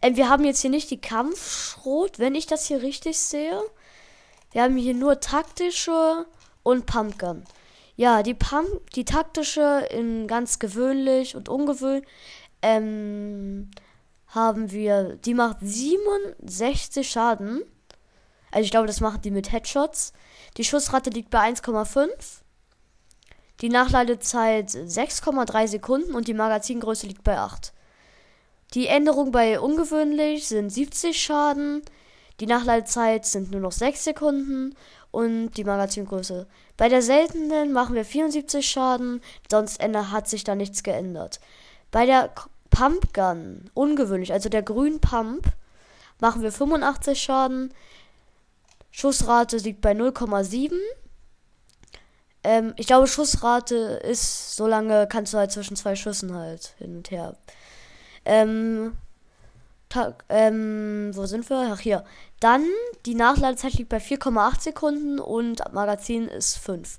Ähm, 0.00 0.16
wir 0.16 0.28
haben 0.28 0.44
jetzt 0.44 0.60
hier 0.60 0.70
nicht 0.70 0.90
die 0.90 1.00
Kampfschrot, 1.00 2.18
wenn 2.18 2.34
ich 2.34 2.46
das 2.46 2.66
hier 2.66 2.82
richtig 2.82 3.18
sehe. 3.18 3.60
Wir 4.52 4.62
haben 4.62 4.76
hier 4.76 4.94
nur 4.94 5.20
taktische 5.20 6.26
und 6.62 6.86
Pumpgun. 6.86 7.44
Ja, 7.96 8.22
die 8.22 8.34
Pump, 8.34 8.90
die 8.94 9.04
taktische 9.04 9.86
in 9.90 10.26
ganz 10.26 10.58
gewöhnlich 10.58 11.36
und 11.36 11.48
ungewöhnlich 11.48 12.08
ähm, 12.62 13.70
haben 14.28 14.72
wir, 14.72 15.16
die 15.16 15.34
macht 15.34 15.58
67 15.60 17.08
Schaden. 17.08 17.62
Also 18.50 18.64
ich 18.64 18.70
glaube, 18.70 18.86
das 18.86 19.00
machen 19.00 19.20
die 19.22 19.30
mit 19.30 19.52
Headshots. 19.52 20.12
Die 20.56 20.64
Schussrate 20.64 21.10
liegt 21.10 21.30
bei 21.30 21.38
1,5. 21.38 22.08
Die 23.60 23.68
Nachladezeit 23.68 24.70
6,3 24.70 25.68
Sekunden 25.68 26.14
und 26.14 26.26
die 26.26 26.34
Magazingröße 26.34 27.06
liegt 27.06 27.22
bei 27.22 27.38
8. 27.38 27.72
Die 28.74 28.88
Änderungen 28.88 29.30
bei 29.30 29.60
ungewöhnlich 29.60 30.48
sind 30.48 30.70
70 30.70 31.20
Schaden, 31.22 31.82
die 32.40 32.46
Nachladezeit 32.46 33.24
sind 33.24 33.52
nur 33.52 33.60
noch 33.60 33.70
6 33.70 34.02
Sekunden 34.02 34.74
und 35.14 35.52
die 35.52 35.64
Magazingröße. 35.64 36.46
Bei 36.76 36.88
der 36.88 37.02
seltenen 37.02 37.72
machen 37.72 37.94
wir 37.94 38.04
74 38.04 38.68
Schaden, 38.68 39.22
sonst 39.50 39.80
hat 39.80 40.28
sich 40.28 40.44
da 40.44 40.54
nichts 40.54 40.82
geändert. 40.82 41.40
Bei 41.90 42.04
der 42.04 42.30
Pumpgun, 42.70 43.70
ungewöhnlich, 43.74 44.32
also 44.32 44.48
der 44.48 44.62
grünen 44.62 45.00
Pump, 45.00 45.46
machen 46.20 46.42
wir 46.42 46.50
85 46.50 47.22
Schaden. 47.22 47.72
Schussrate 48.90 49.58
liegt 49.58 49.80
bei 49.80 49.92
0,7 49.92 50.74
ähm, 52.44 52.74
ich 52.76 52.86
glaube, 52.86 53.06
Schussrate 53.06 53.74
ist, 53.74 54.54
so 54.54 54.66
lange 54.66 55.08
kannst 55.08 55.32
du 55.32 55.38
halt 55.38 55.50
zwischen 55.50 55.76
zwei 55.76 55.96
Schüssen 55.96 56.34
halt 56.34 56.74
hin 56.78 56.96
und 56.98 57.10
her. 57.10 57.36
Ähm, 58.26 58.92
ähm, 60.28 61.10
wo 61.14 61.26
sind 61.26 61.48
wir? 61.50 61.70
Ach, 61.72 61.80
hier. 61.80 62.04
Dann, 62.40 62.64
die 63.06 63.14
Nachladezeit 63.14 63.74
liegt 63.74 63.88
bei 63.88 63.98
4,8 63.98 64.60
Sekunden 64.60 65.18
und 65.18 65.62
Magazin 65.72 66.28
ist 66.28 66.58
5. 66.58 66.98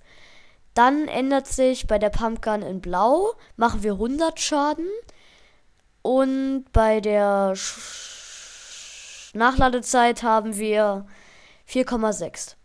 Dann 0.74 1.08
ändert 1.08 1.48
sich 1.48 1.88
bei 1.88 1.98
der 2.00 2.10
Pumpgun 2.10 2.62
in 2.62 2.82
Blau, 2.82 3.34
machen 3.56 3.84
wir 3.84 3.94
100 3.94 4.40
Schaden. 4.40 4.88
Und 6.02 6.66
bei 6.74 7.00
der 7.00 7.56
Sch 7.56 9.34
Nachladezeit 9.34 10.24
haben 10.24 10.56
wir 10.58 11.06
4,6. 11.70 12.56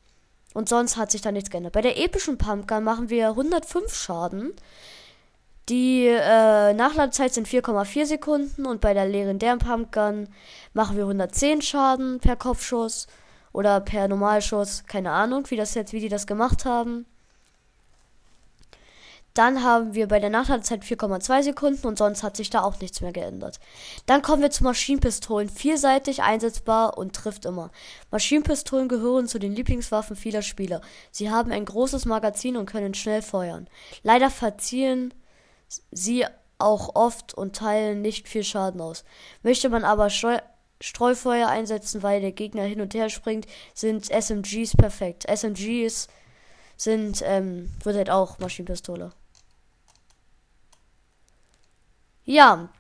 Und 0.55 0.69
sonst 0.69 0.97
hat 0.97 1.11
sich 1.11 1.21
da 1.21 1.33
nichts 1.33 1.51
geändert. 1.51 1.73
Bei 1.73 1.81
der 1.81 1.99
epischen 1.99 2.39
Pumpgun 2.39 2.85
machen 2.85 3.09
wir 3.09 3.29
105 3.29 3.95
Schaden. 3.95 4.53
Die 5.71 6.09
äh, 6.09 6.73
Nachladezeit 6.73 7.33
sind 7.33 7.47
4,4 7.47 8.05
Sekunden 8.05 8.67
und 8.67 8.81
bei 8.81 8.93
der 8.93 9.07
legendären 9.07 9.61
Pumpgun 9.61 10.29
machen 10.73 10.97
wir 10.97 11.05
110 11.05 11.63
Schaden 11.63 12.19
per 12.19 12.35
Kopfschuss 12.35 13.07
Oder 13.53 13.81
per 13.81 14.09
Normalschuss. 14.09 14.83
Keine 14.89 15.13
Ahnung, 15.13 15.49
wie 15.49 15.57
das 15.57 15.75
jetzt, 15.75 15.93
wie 15.93 16.01
die 16.01 16.09
das 16.09 16.27
gemacht 16.27 16.65
haben. 16.65 17.07
Dann 19.35 19.63
haben 19.63 19.95
wir 19.95 20.09
bei 20.09 20.19
der 20.19 20.31
Nachladezeit 20.31 20.83
4,2 20.83 21.45
Sekunden 21.45 21.87
und 21.87 21.97
sonst 21.99 22.25
hat 22.25 22.37
sich 22.37 22.51
da 22.51 22.63
auch 22.63 22.81
nichts 22.81 23.01
mehr 23.01 23.13
geändert. 23.13 23.61
Dann 24.07 24.23
kommen 24.23 24.43
wir 24.43 24.51
zu 24.51 24.65
Maschinenpistolen. 24.65 25.49
Vielseitig 25.49 26.21
einsetzbar 26.21 26.99
und 26.99 27.15
trifft 27.15 27.45
immer. 27.45 27.71
Maschinenpistolen 28.11 28.89
gehören 28.89 29.29
zu 29.29 29.39
den 29.39 29.55
Lieblingswaffen 29.55 30.17
vieler 30.17 30.43
Spieler. 30.43 30.81
Sie 31.13 31.31
haben 31.31 31.53
ein 31.53 31.65
großes 31.65 32.07
Magazin 32.07 32.57
und 32.57 32.67
können 32.67 32.95
schnell 32.95 33.23
feuern. 33.23 33.69
Leider 34.03 34.31
verziehen 34.31 35.15
sie 35.91 36.27
auch 36.59 36.95
oft 36.95 37.35
und 37.35 37.57
teilen 37.57 38.03
nicht 38.03 38.29
viel 38.29 38.45
Schaden 38.45 38.81
aus. 38.81 39.05
Möchte 39.43 39.69
man 39.69 39.85
aber 39.85 40.11
Streu 40.11 40.39
Streufeuer 40.83 41.47
einsetzen, 41.47 42.03
weil 42.03 42.23
der 42.23 42.33
Gegner 42.33 42.63
hin 42.63 42.81
und 42.81 42.95
her 42.95 43.11
springt, 43.11 43.47
sind 43.75 44.11
SMGs 44.11 44.77
perfekt. 44.77 45.27
SMGs 45.29 46.09
sind, 46.79 47.23
ähm, 47.23 47.71
wird 47.83 47.97
halt 47.97 48.09
auch 48.09 48.39
Maschinenpistole. 48.39 49.11
Ja, 52.25 52.71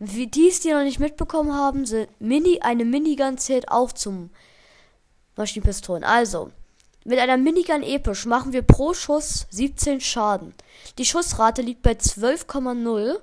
wie 0.00 0.26
dies 0.26 0.60
die 0.60 0.72
noch 0.72 0.82
nicht 0.82 0.98
mitbekommen 0.98 1.54
haben, 1.54 1.86
sind 1.86 2.08
Mini, 2.20 2.60
eine 2.62 2.84
Minigun 2.84 3.38
zählt 3.38 3.68
auch 3.68 3.92
zum 3.92 4.30
Maschinenpistolen. 5.36 6.02
Also, 6.02 6.50
mit 7.06 7.18
einer 7.18 7.36
Minigun 7.36 7.82
episch 7.82 8.26
machen 8.26 8.52
wir 8.52 8.62
pro 8.62 8.92
Schuss 8.92 9.46
17 9.50 10.00
Schaden. 10.00 10.54
Die 10.98 11.04
Schussrate 11.04 11.62
liegt 11.62 11.82
bei 11.82 11.92
12,0. 11.92 13.16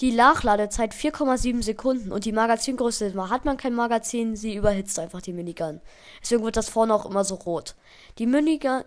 Die 0.00 0.12
Nachladezeit 0.12 0.94
4,7 0.94 1.62
Sekunden 1.62 2.10
und 2.10 2.24
die 2.24 2.32
Magazingröße, 2.32 3.12
hat 3.28 3.44
man 3.44 3.58
kein 3.58 3.74
Magazin, 3.74 4.34
sie 4.34 4.54
überhitzt 4.54 4.98
einfach 4.98 5.20
die 5.20 5.34
Minigun. 5.34 5.82
Deswegen 6.22 6.42
wird 6.42 6.56
das 6.56 6.70
vorne 6.70 6.94
auch 6.94 7.04
immer 7.04 7.22
so 7.22 7.34
rot. 7.34 7.74
Die 8.16 8.26
Minigun 8.26 8.84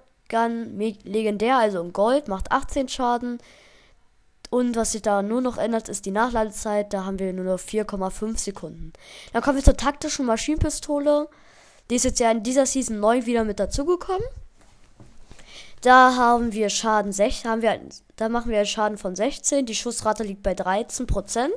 legendär, 1.04 1.58
also 1.58 1.82
in 1.82 1.94
Gold, 1.94 2.28
macht 2.28 2.52
18 2.52 2.90
Schaden. 2.90 3.38
Und 4.50 4.76
was 4.76 4.94
sich 4.94 5.04
da 5.04 5.22
nur 5.22 5.42
noch 5.42 5.58
ändert, 5.58 5.90
ist 5.90 6.06
die 6.06 6.12
Nachladezeit. 6.12 6.94
Da 6.94 7.06
haben 7.06 7.20
wir 7.20 7.32
nur 7.34 7.46
noch 7.46 7.60
4,5 7.60 8.40
Sekunden. 8.40 8.94
Dann 9.34 9.44
kommen 9.44 9.58
wir 9.58 9.64
zur 9.64 9.78
taktischen 9.78 10.26
Maschinenpistole. 10.26 11.30
Die 11.90 11.96
ist 11.96 12.06
jetzt 12.06 12.20
ja 12.20 12.32
in 12.32 12.44
dieser 12.44 12.66
Season 12.66 13.00
neu 13.00 13.26
wieder 13.26 13.44
mit 13.44 13.60
dazugekommen. 13.60 14.26
Da 15.82 16.16
haben 16.16 16.54
wir 16.54 16.70
Schaden 16.70 17.12
6, 17.12 17.44
haben 17.44 17.62
wir, 17.62 17.78
da 18.16 18.30
machen 18.30 18.50
wir 18.50 18.64
Schaden 18.64 18.98
von 18.98 19.16
16. 19.16 19.66
Die 19.66 19.76
Schussrate 19.76 20.24
liegt 20.24 20.42
bei 20.42 20.54
13%. 20.54 21.50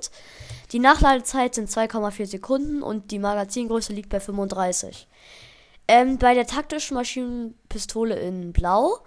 Die 0.73 0.81
Nachladezeit 0.81 1.55
sind 1.55 1.71
2,4 1.71 2.27
Sekunden 2.27 2.83
und 2.83 3.13
die 3.13 3.21
Magazingröße 3.21 3.93
liegt 3.93 4.09
bei 4.09 4.19
35. 4.19 5.07
Ähm, 5.87 6.19
bei 6.19 6.35
der 6.35 6.49
taktischen 6.49 6.97
Maschinenpistole 6.97 8.19
in 8.19 8.53
Blau 8.53 8.99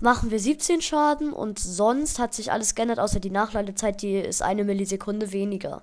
machen 0.00 0.30
wir 0.30 0.40
17 0.40 0.80
Schaden 0.80 1.34
und 1.34 1.58
sonst 1.58 2.18
hat 2.18 2.32
sich 2.32 2.50
alles 2.50 2.74
geändert, 2.74 2.98
außer 2.98 3.20
die 3.20 3.30
Nachladezeit, 3.30 4.00
die 4.00 4.16
ist 4.16 4.40
eine 4.40 4.64
Millisekunde 4.64 5.32
weniger. 5.32 5.82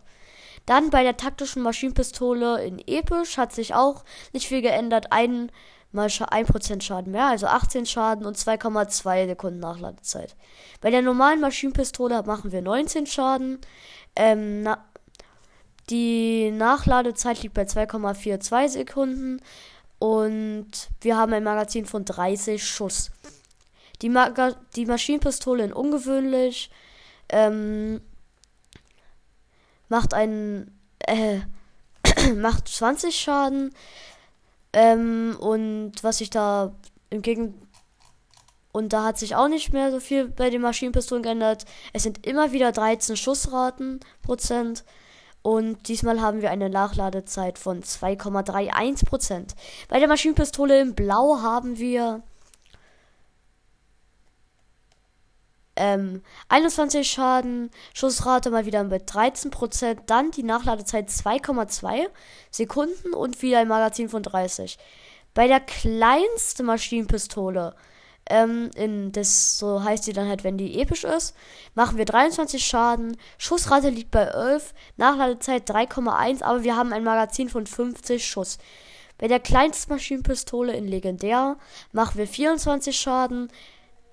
Dann 0.65 0.89
bei 0.89 1.03
der 1.03 1.18
taktischen 1.18 1.62
Maschinenpistole 1.63 2.63
in 2.63 2.80
Episch 2.80 3.38
hat 3.38 3.53
sich 3.53 3.74
auch 3.74 4.03
nicht 4.34 4.48
viel 4.48 4.62
geändert. 4.62 5.12
Ein 5.12 5.51
mal 5.91 6.08
1% 6.08 6.82
Schaden 6.82 7.12
mehr, 7.12 7.25
also 7.25 7.48
18 7.48 7.86
Schaden 7.86 8.25
und 8.25 8.38
2,2 8.38 9.27
Sekunden 9.27 9.60
Nachladezeit. 9.60 10.36
Bei 10.80 10.89
der 10.89 11.01
normalen 11.01 11.41
Maschinenpistole 11.41 12.24
machen 12.24 12.51
wir 12.51 12.62
19 12.62 13.08
Schaden. 13.08 13.60
Ähm, 14.15 14.63
na, 14.63 14.86
die 15.89 16.51
Nachladezeit 16.51 17.44
liegt 17.44 17.53
bei 17.53 17.63
2,42 17.63 18.70
Sekunden 18.70 19.41
und 20.00 20.72
wir 21.01 21.18
haben 21.18 21.34
ein 21.34 21.44
Magazin 21.44 21.86
von 21.86 22.06
30 22.06 22.65
Schuss. 22.65 23.12
Die, 24.01 24.10
Maga 24.10 24.56
die 24.75 24.86
Maschinenpistole 24.86 25.63
in 25.65 25.74
ungewöhnlich 25.74 26.72
ähm, 27.30 28.01
macht 29.91 30.13
einen 30.13 30.71
äh, 31.00 31.41
macht 32.36 32.69
20 32.69 33.13
Schaden 33.15 33.75
ähm, 34.71 35.36
und 35.39 35.91
was 36.01 36.21
ich 36.21 36.29
da 36.29 36.74
im 37.10 37.21
Gegen 37.21 37.67
und 38.71 38.93
da 38.93 39.03
hat 39.03 39.19
sich 39.19 39.36
auch 39.36 39.50
nicht 39.50 39.74
mehr 39.74 39.91
so 39.91 40.00
viel 40.00 40.29
bei 40.29 40.50
den 40.50 40.62
Maschinenpistolen 40.62 41.24
geändert. 41.24 41.65
Es 41.91 42.03
sind 42.03 42.25
immer 42.25 42.53
wieder 42.53 42.71
13 42.71 43.17
Schussraten 43.17 44.00
Prozent. 44.21 44.86
Und 45.41 45.89
diesmal 45.89 46.21
haben 46.21 46.41
wir 46.41 46.51
eine 46.51 46.69
Nachladezeit 46.69 47.60
von 47.60 47.83
2,31 47.83 49.05
Prozent. 49.05 49.55
Bei 49.89 50.00
der 50.00 50.07
Maschinenpistole 50.07 50.79
in 50.79 50.95
Blau 50.95 51.41
haben 51.41 51.79
wir 51.79 52.24
ähm, 55.82 56.22
21 56.48 57.10
Schaden, 57.10 57.72
Schussrate 57.96 58.52
mal 58.52 58.68
wieder 58.68 58.84
mit 58.84 59.10
13%, 59.10 59.98
dann 60.06 60.30
die 60.30 60.44
Nachladezeit 60.44 61.10
2,2 61.10 62.08
Sekunden 62.52 63.14
und 63.16 63.42
wieder 63.42 63.58
ein 63.58 63.68
Magazin 63.68 64.08
von 64.08 64.22
30. 64.22 64.78
Bei 65.34 65.48
der 65.48 65.60
kleinsten 65.60 66.68
Maschinenpistole, 66.68 67.76
ähm, 68.30 68.70
in 68.76 69.12
das, 69.12 69.58
so 69.58 69.84
heißt 69.84 70.06
die 70.06 70.14
dann 70.14 70.30
halt, 70.30 70.44
wenn 70.44 70.60
die 70.60 70.80
episch 70.80 71.04
ist, 71.04 71.36
machen 71.74 71.98
wir 71.98 72.06
23 72.06 72.64
Schaden, 72.64 73.18
Schussrate 73.40 73.90
liegt 73.90 74.12
bei 74.12 74.26
11, 74.26 74.76
Nachladezeit 74.98 75.68
3,1, 75.68 76.44
aber 76.44 76.64
wir 76.64 76.76
haben 76.76 76.94
ein 76.94 77.04
Magazin 77.04 77.50
von 77.50 77.66
50 77.66 78.24
Schuss. 78.24 78.60
Bei 79.18 79.28
der 79.28 79.40
kleinsten 79.40 79.94
Maschinenpistole 79.94 80.74
in 80.74 80.88
legendär 80.88 81.58
machen 81.92 82.20
wir 82.20 82.28
24 82.28 82.96
Schaden, 82.96 83.52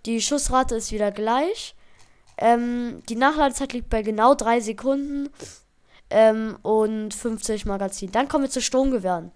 die 0.07 0.21
Schussrate 0.21 0.77
ist 0.77 0.93
wieder 0.93 1.11
gleich. 1.11 1.75
Ähm, 2.37 3.03
die 3.09 3.17
Nachladezeit 3.17 3.73
liegt 3.73 3.91
bei 3.91 4.03
genau 4.03 4.35
3 4.35 4.61
Sekunden. 4.61 5.31
Ähm, 6.11 6.57
und 6.63 7.13
50 7.13 7.67
Magazin. 7.67 8.11
Dann 8.13 8.29
kommen 8.29 8.45
wir 8.45 8.51
zu 8.51 8.63
Sturmgewehren. 8.63 9.31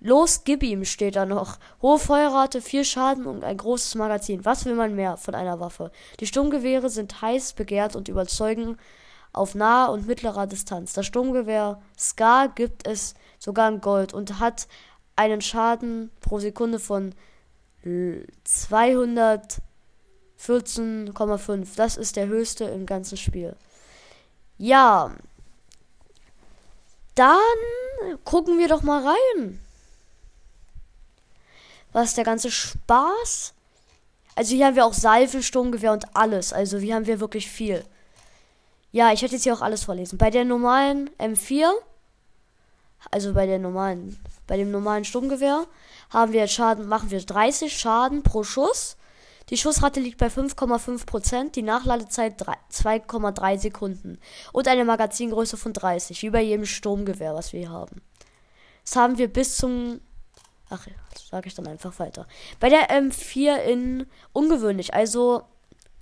Los, 0.00 0.44
gib 0.44 0.62
ihm, 0.62 0.84
steht 0.84 1.16
da 1.16 1.24
noch. 1.24 1.58
Hohe 1.80 1.98
Feuerrate, 1.98 2.60
viel 2.60 2.84
Schaden 2.84 3.26
und 3.26 3.42
ein 3.44 3.56
großes 3.56 3.94
Magazin. 3.94 4.44
Was 4.44 4.66
will 4.66 4.74
man 4.74 4.94
mehr 4.94 5.16
von 5.16 5.34
einer 5.34 5.58
Waffe? 5.58 5.90
Die 6.20 6.26
Sturmgewehre 6.26 6.90
sind 6.90 7.22
heiß 7.22 7.54
begehrt 7.54 7.96
und 7.96 8.08
überzeugen 8.08 8.76
auf 9.32 9.54
naher 9.54 9.90
und 9.92 10.06
mittlerer 10.06 10.46
Distanz. 10.46 10.92
Das 10.92 11.06
Sturmgewehr 11.06 11.80
Scar 11.98 12.48
gibt 12.48 12.86
es 12.86 13.14
sogar 13.38 13.68
in 13.70 13.80
Gold 13.80 14.12
und 14.12 14.38
hat 14.38 14.68
einen 15.14 15.40
Schaden 15.40 16.10
pro 16.20 16.40
Sekunde 16.40 16.78
von 16.78 17.14
200 18.44 19.58
14,5. 20.40 21.76
Das 21.76 21.96
ist 21.96 22.16
der 22.16 22.26
höchste 22.26 22.64
im 22.64 22.86
ganzen 22.86 23.16
Spiel. 23.16 23.56
Ja. 24.58 25.12
Dann 27.14 27.38
gucken 28.24 28.58
wir 28.58 28.68
doch 28.68 28.82
mal 28.82 29.02
rein. 29.06 29.60
Was 31.92 32.14
der 32.14 32.24
ganze 32.24 32.50
Spaß? 32.50 33.54
Also 34.34 34.54
hier 34.54 34.66
haben 34.66 34.76
wir 34.76 34.84
auch 34.84 34.92
Salven, 34.92 35.42
Sturmgewehr 35.42 35.92
und 35.92 36.14
alles. 36.14 36.52
Also 36.52 36.76
hier 36.76 36.94
haben 36.94 37.06
wir 37.06 37.20
wirklich 37.20 37.50
viel. 37.50 37.84
Ja, 38.92 39.12
ich 39.12 39.22
werde 39.22 39.34
jetzt 39.34 39.44
hier 39.44 39.54
auch 39.54 39.62
alles 39.62 39.84
vorlesen. 39.84 40.18
Bei 40.18 40.30
der 40.30 40.44
normalen 40.44 41.10
M4, 41.18 41.70
also 43.10 43.32
bei 43.32 43.46
der 43.46 43.58
normalen, 43.58 44.18
bei 44.46 44.56
dem 44.56 44.70
normalen 44.70 45.04
Sturmgewehr, 45.04 45.66
haben 46.10 46.32
wir 46.32 46.46
Schaden, 46.48 46.86
machen 46.86 47.10
wir 47.10 47.20
30 47.20 47.76
Schaden 47.76 48.22
pro 48.22 48.42
Schuss. 48.42 48.96
Die 49.50 49.56
Schussrate 49.56 50.00
liegt 50.00 50.18
bei 50.18 50.26
5,5%, 50.26 51.52
die 51.52 51.62
Nachladezeit 51.62 52.42
2,3 52.42 53.58
Sekunden 53.58 54.18
und 54.52 54.66
eine 54.66 54.84
Magazingröße 54.84 55.56
von 55.56 55.72
30, 55.72 56.22
wie 56.22 56.30
bei 56.30 56.42
jedem 56.42 56.66
Sturmgewehr, 56.66 57.34
was 57.34 57.52
wir 57.52 57.60
hier 57.60 57.70
haben. 57.70 58.02
Das 58.84 58.96
haben 58.96 59.18
wir 59.18 59.32
bis 59.32 59.56
zum. 59.56 60.00
Ach, 60.68 60.84
sage 61.30 61.46
ich 61.46 61.54
dann 61.54 61.68
einfach 61.68 61.96
weiter. 62.00 62.26
Bei 62.58 62.68
der 62.68 62.90
M4 62.90 63.58
in 63.58 64.06
ungewöhnlich, 64.32 64.94
also 64.94 65.44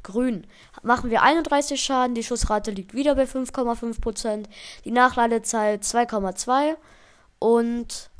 grün, 0.03 0.47
machen 0.83 1.11
wir 1.11 1.23
31 1.23 1.83
Schaden. 1.83 2.15
Die 2.15 2.23
Schussrate 2.23 2.71
liegt 2.71 2.95
wieder 2.95 3.15
bei 3.15 3.25
5,5%. 3.25 4.47
Die 4.85 4.91
Nachladezeit 4.91 5.83
2,2 5.83 6.77
und 7.39 8.11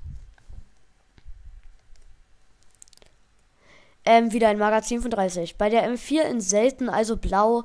ähm, 4.05 4.33
wieder 4.33 4.49
ein 4.49 4.59
Magazin 4.59 5.01
von 5.01 5.11
30. 5.11 5.57
Bei 5.57 5.71
der 5.71 5.89
M4 5.89 6.23
in 6.23 6.41
selten, 6.41 6.89
also 6.89 7.17
blau, 7.17 7.65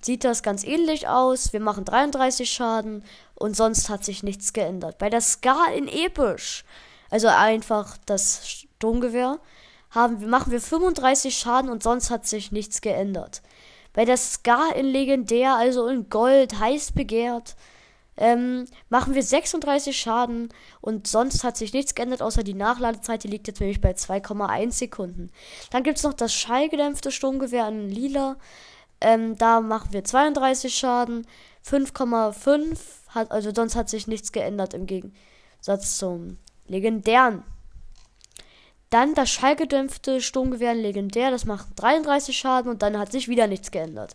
sieht 0.00 0.24
das 0.24 0.42
ganz 0.42 0.64
ähnlich 0.64 1.08
aus. 1.08 1.52
Wir 1.52 1.60
machen 1.60 1.84
33 1.84 2.50
Schaden 2.50 3.04
und 3.34 3.56
sonst 3.56 3.88
hat 3.88 4.04
sich 4.04 4.22
nichts 4.22 4.52
geändert. 4.52 4.98
Bei 4.98 5.10
der 5.10 5.20
Scar 5.20 5.72
in 5.74 5.88
episch, 5.88 6.64
also 7.10 7.28
einfach 7.28 7.96
das 8.06 8.48
Sturmgewehr, 8.48 9.38
haben, 9.90 10.28
machen 10.28 10.52
wir 10.52 10.60
35 10.60 11.36
Schaden 11.36 11.70
und 11.70 11.82
sonst 11.82 12.10
hat 12.10 12.26
sich 12.26 12.52
nichts 12.52 12.80
geändert. 12.80 13.42
Bei 13.92 14.04
der 14.04 14.16
Scar 14.16 14.74
in 14.74 14.86
legendär, 14.86 15.54
also 15.54 15.86
in 15.86 16.08
Gold, 16.10 16.58
heiß 16.58 16.92
begehrt, 16.92 17.54
ähm, 18.16 18.66
machen 18.88 19.14
wir 19.14 19.22
36 19.22 19.96
Schaden 19.96 20.48
und 20.80 21.06
sonst 21.06 21.44
hat 21.44 21.56
sich 21.56 21.72
nichts 21.72 21.94
geändert, 21.94 22.22
außer 22.22 22.42
die 22.42 22.54
Nachladezeit, 22.54 23.24
die 23.24 23.28
liegt 23.28 23.48
jetzt 23.48 23.60
nämlich 23.60 23.80
bei 23.80 23.92
2,1 23.92 24.72
Sekunden. 24.72 25.30
Dann 25.70 25.82
gibt 25.82 25.98
es 25.98 26.04
noch 26.04 26.14
das 26.14 26.32
schallgedämpfte 26.32 27.10
Sturmgewehr 27.10 27.68
in 27.68 27.88
Lila. 27.88 28.36
Ähm, 29.00 29.36
da 29.36 29.60
machen 29.60 29.92
wir 29.92 30.04
32 30.04 30.74
Schaden, 30.74 31.26
5,5 31.66 32.78
hat, 33.08 33.30
also 33.30 33.50
sonst 33.54 33.76
hat 33.76 33.88
sich 33.88 34.06
nichts 34.06 34.32
geändert 34.32 34.74
im 34.74 34.86
Gegensatz 34.86 35.98
zum 35.98 36.38
legendären. 36.66 37.42
Dann 38.90 39.14
das 39.14 39.28
schallgedämpfte 39.30 40.20
Sturmgewehr 40.20 40.74
legendär, 40.74 41.32
das 41.32 41.46
macht 41.46 41.66
33 41.76 42.36
Schaden 42.36 42.70
und 42.70 42.82
dann 42.82 42.96
hat 42.96 43.10
sich 43.10 43.26
wieder 43.26 43.48
nichts 43.48 43.72
geändert. 43.72 44.14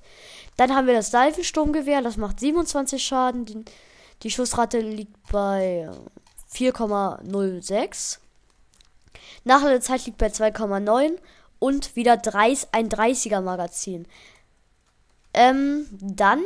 Dann 0.55 0.73
haben 0.73 0.87
wir 0.87 0.93
das 0.93 1.11
Seifensturmgewehr, 1.11 2.01
das 2.01 2.15
macht 2.15 2.39
27 2.39 3.03
Schaden. 3.03 3.45
Die, 3.45 3.65
die 4.23 4.31
Schussrate 4.31 4.79
liegt 4.79 5.31
bei 5.31 5.89
4,06. 6.53 8.19
Nachladezeit 9.43 10.05
liegt 10.05 10.17
bei 10.17 10.27
2,9 10.27 11.17
und 11.59 11.95
wieder 11.95 12.17
30, 12.17 12.69
ein 12.71 12.89
30er 12.89 13.41
Magazin. 13.41 14.07
Ähm, 15.33 15.85
dann 16.01 16.41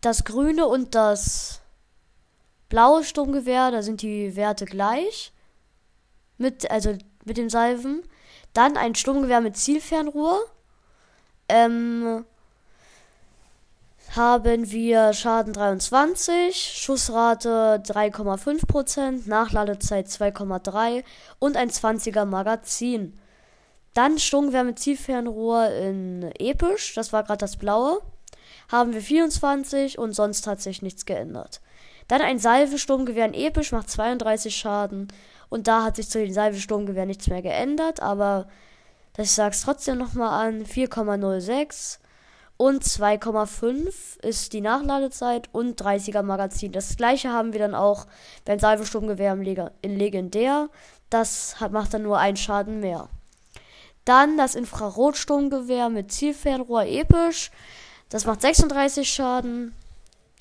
das 0.00 0.24
grüne 0.24 0.66
und 0.66 0.94
das 0.94 1.60
blaue 2.68 3.04
Sturmgewehr, 3.04 3.70
da 3.70 3.82
sind 3.82 4.02
die 4.02 4.34
Werte 4.36 4.64
gleich. 4.64 5.32
Mit, 6.38 6.70
also 6.70 6.96
mit 7.24 7.36
dem 7.36 7.48
Salven. 7.48 8.02
Dann 8.52 8.76
ein 8.76 8.94
Sturmgewehr 8.94 9.40
mit 9.40 9.56
Zielfernrohr. 9.56 10.44
Ähm, 11.48 12.24
haben 14.16 14.70
wir 14.70 15.14
Schaden 15.14 15.54
23, 15.54 16.54
Schussrate 16.54 17.82
3,5%, 17.82 19.26
Nachladezeit 19.26 20.06
2,3 20.06 21.02
und 21.38 21.56
ein 21.56 21.70
20er 21.70 22.26
Magazin. 22.26 23.18
Dann 23.94 24.18
Sturmgewehr 24.18 24.64
mit 24.64 24.78
Zielfernrohr 24.78 25.70
in 25.70 26.30
Episch, 26.38 26.94
das 26.94 27.12
war 27.12 27.22
gerade 27.24 27.38
das 27.38 27.56
blaue. 27.56 28.02
Haben 28.70 28.92
wir 28.92 29.00
24 29.00 29.98
und 29.98 30.12
sonst 30.12 30.46
hat 30.46 30.60
sich 30.60 30.82
nichts 30.82 31.06
geändert. 31.06 31.60
Dann 32.08 32.20
ein 32.20 32.38
Salvesturmgewehr 32.38 33.26
in 33.26 33.34
Episch 33.34 33.72
macht 33.72 33.88
32 33.88 34.54
Schaden 34.54 35.08
und 35.48 35.68
da 35.68 35.84
hat 35.84 35.96
sich 35.96 36.10
zu 36.10 36.18
den 36.18 36.34
Salvesturmgewehr 36.34 37.06
nichts 37.06 37.28
mehr 37.28 37.42
geändert, 37.42 38.00
aber 38.00 38.46
ich 39.16 39.30
sag's 39.30 39.62
trotzdem 39.62 39.98
nochmal 39.98 40.48
an, 40.48 40.64
4,06 40.64 41.98
und 42.62 42.84
2,5 42.84 44.20
ist 44.22 44.52
die 44.52 44.60
Nachladezeit 44.60 45.48
und 45.50 45.82
30er 45.82 46.22
Magazin. 46.22 46.70
Das 46.70 46.96
gleiche 46.96 47.32
haben 47.32 47.52
wir 47.52 47.58
dann 47.58 47.74
auch 47.74 48.06
beim 48.44 48.60
Salvesturmgewehr 48.60 49.32
in 49.82 49.98
Legendär. 49.98 50.68
Das 51.10 51.56
macht 51.72 51.92
dann 51.92 52.04
nur 52.04 52.20
einen 52.20 52.36
Schaden 52.36 52.78
mehr. 52.78 53.08
Dann 54.04 54.38
das 54.38 54.54
Infrarotsturmgewehr 54.54 55.88
mit 55.88 56.12
Zielfernrohr 56.12 56.84
episch. 56.84 57.50
Das 58.10 58.26
macht 58.26 58.42
36 58.42 59.12
Schaden, 59.12 59.74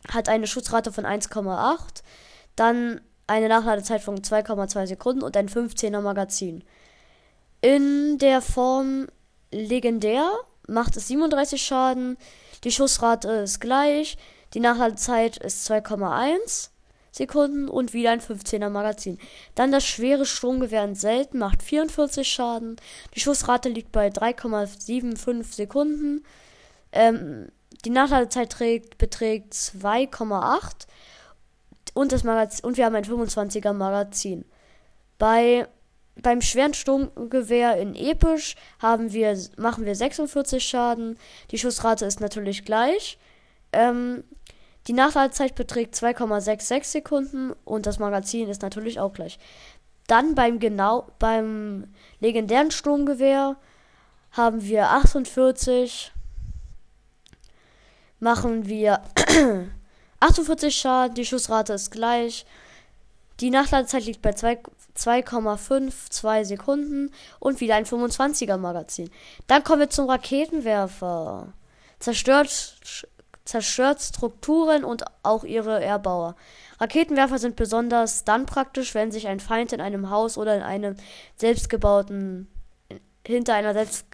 hat 0.08 0.30
eine 0.30 0.46
Schutzrate 0.46 0.92
von 0.92 1.08
1,8, 1.08 2.04
dann 2.56 3.02
eine 3.26 3.50
Nachladezeit 3.50 4.04
von 4.04 4.20
2,2 4.20 4.86
Sekunden 4.86 5.24
und 5.24 5.36
ein 5.36 5.50
15er 5.50 6.02
Magazin. 6.02 6.64
In 7.62 8.20
der 8.20 8.44
Form 8.44 9.08
legendär 9.50 10.32
macht 10.68 10.98
es 10.98 11.08
37 11.08 11.62
Schaden. 11.62 12.18
Die 12.64 12.72
Schussrate 12.72 13.30
ist 13.30 13.60
gleich. 13.60 14.18
Die 14.54 14.60
Nachladezeit 14.60 15.38
ist 15.38 15.70
2,1 15.70 16.70
Sekunden 17.12 17.68
und 17.68 17.94
wieder 17.94 18.12
ein 18.12 18.22
15er 18.22 18.70
Magazin. 18.70 19.18
Dann 19.56 19.72
das 19.72 19.86
schwere 19.86 20.26
Stromgewehr 20.26 20.84
in 20.84 20.96
selten 20.96 21.40
macht 21.40 21.62
44 21.62 22.28
Schaden. 22.28 22.78
Die 23.16 23.20
Schussrate 23.20 23.70
liegt 23.70 23.92
bei 23.92 24.08
3,75 24.08 25.54
Sekunden. 25.54 26.24
Ähm, 26.94 27.50
die 27.84 27.90
Nachladezeit 27.90 28.52
trägt, 28.52 28.98
beträgt 28.98 29.54
2,8 29.54 30.88
und 31.94 32.14
und 32.14 32.78
wir 32.78 32.86
haben 32.86 32.96
ein 32.96 33.04
25er 33.04 33.74
Magazin. 33.74 34.46
Bei 35.18 35.68
beim 36.16 36.42
schweren 36.42 36.74
Sturmgewehr 36.74 37.78
in 37.78 37.96
Episch 37.96 38.56
haben 38.80 39.14
wir, 39.14 39.38
machen 39.58 39.86
wir 39.86 39.96
46 39.96 40.64
Schaden. 40.64 41.18
Die 41.52 41.58
Schussrate 41.58 42.06
ist 42.06 42.20
natürlich 42.20 42.66
gleich. 42.66 43.18
Ähm, 43.72 44.24
die 44.88 44.94
Nachladezeit 44.94 45.56
beträgt 45.56 45.96
2,66 45.96 46.84
Sekunden 46.84 47.54
und 47.64 47.86
das 47.86 48.00
Magazin 48.00 48.50
ist 48.50 48.62
natürlich 48.62 49.00
auch 49.00 49.14
gleich. 49.14 49.40
Dann 50.08 50.36
beim 50.36 50.60
genau 50.60 51.08
beim 51.20 51.94
legendären 52.20 52.72
Sturmgewehr 52.72 53.56
haben 54.32 54.64
wir 54.64 54.90
48 54.90 56.12
machen 58.20 58.68
wir 58.68 59.02
48 60.20 60.76
Schaden, 60.76 61.16
die 61.16 61.26
Schussrate 61.26 61.74
ist 61.74 61.92
gleich. 61.92 62.46
Die 63.40 63.50
Nachladezeit 63.50 64.06
liegt 64.06 64.22
bei 64.22 64.34
2,52 64.98 66.46
Sekunden 66.46 67.12
und 67.40 67.60
wieder 67.60 67.76
ein 67.76 67.86
25er 67.86 68.58
Magazin. 68.58 69.10
Dann 69.48 69.64
kommen 69.64 69.82
wir 69.82 69.90
zum 69.90 70.10
Raketenwerfer. 70.10 71.54
Zerstört, 72.00 72.76
zerstört 73.46 74.02
Strukturen 74.02 74.84
und 74.84 75.04
auch 75.24 75.44
ihre 75.44 75.84
Erbauer. 75.84 76.36
Raketenwerfer 76.80 77.38
sind 77.38 77.56
besonders 77.56 78.24
dann 78.24 78.46
praktisch, 78.46 78.96
wenn 78.96 79.12
sich 79.12 79.28
ein 79.28 79.40
Feind 79.40 79.72
in 79.72 79.82
einem 79.82 80.10
Haus 80.10 80.38
oder 80.38 80.56
in 80.56 80.64
einem 80.64 80.96
selbstgebauten 81.36 82.48
hinter 83.26 83.54
einer 83.54 83.74
selbst 83.74 84.06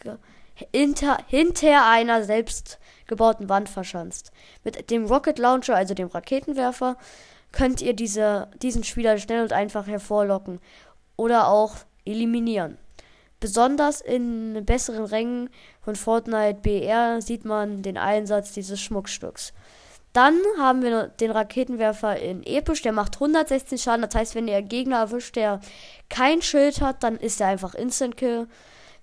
hinter, 0.53 1.17
hinter 1.27 1.87
einer 1.87 2.23
selbstgebauten 2.23 3.47
Wand 3.47 3.69
verschanzt. 3.69 4.31
Mit 4.63 4.89
dem 4.89 5.05
Rocket 5.05 5.37
Launcher, 5.39 5.75
also 5.75 5.93
dem 5.93 6.07
Raketenwerfer, 6.07 6.97
könnt 7.51 7.81
ihr 7.81 7.93
diese, 7.93 8.49
diesen 8.61 8.83
Spieler 8.83 9.17
schnell 9.17 9.43
und 9.43 9.53
einfach 9.53 9.87
hervorlocken 9.87 10.59
oder 11.15 11.47
auch 11.47 11.75
eliminieren. 12.05 12.77
Besonders 13.39 14.01
in 14.01 14.65
besseren 14.65 15.05
Rängen 15.05 15.49
von 15.81 15.95
Fortnite 15.95 16.61
BR 16.61 17.21
sieht 17.21 17.45
man 17.45 17.83
den 17.83 17.97
Einsatz 17.97 18.53
dieses 18.53 18.81
Schmuckstücks. 18.81 19.53
Dann 20.13 20.39
haben 20.57 20.81
wir 20.81 21.09
den 21.09 21.29
Raketenwerfer 21.29 22.19
in 22.19 22.43
Episch, 22.43 22.81
der 22.81 22.93
macht 22.93 23.15
116 23.17 23.77
Schaden. 23.77 24.01
Das 24.01 24.15
heißt, 24.15 24.33
wenn 24.33 24.47
ihr 24.47 24.63
Gegner 24.63 24.97
erwischt, 24.97 25.35
der 25.35 25.59
kein 26.09 26.41
Schild 26.41 26.81
hat, 26.81 27.03
dann 27.03 27.17
ist 27.17 27.39
er 27.39 27.47
einfach 27.47 27.75
Instant 27.75 28.17
Kill. 28.17 28.47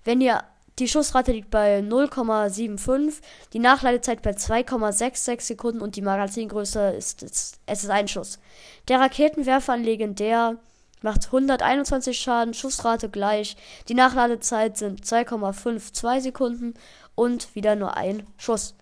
Wenn 0.03 0.19
ihr 0.19 0.43
die 0.79 0.87
Schussrate 0.87 1.31
liegt 1.31 1.49
bei 1.49 1.79
0,75, 1.79 3.21
die 3.53 3.59
Nachladezeit 3.59 4.21
bei 4.21 4.31
2,66 4.31 5.41
Sekunden 5.41 5.81
und 5.81 5.95
die 5.95 6.01
Magazingröße 6.01 6.89
ist, 6.89 7.23
ist, 7.23 7.59
es 7.65 7.83
ist 7.83 7.89
ein 7.89 8.07
Schuss. 8.07 8.39
Der 8.87 8.99
Raketenwerfer 8.99 9.73
an 9.73 9.83
Legendär 9.83 10.57
macht 11.01 11.27
121 11.27 12.17
Schaden, 12.17 12.53
Schussrate 12.53 13.09
gleich, 13.09 13.55
die 13.87 13.93
Nachladezeit 13.93 14.77
sind 14.77 15.05
2,52 15.05 16.21
Sekunden 16.21 16.73
und 17.15 17.55
wieder 17.55 17.75
nur 17.75 17.95
ein 17.95 18.27
Schuss. 18.37 18.75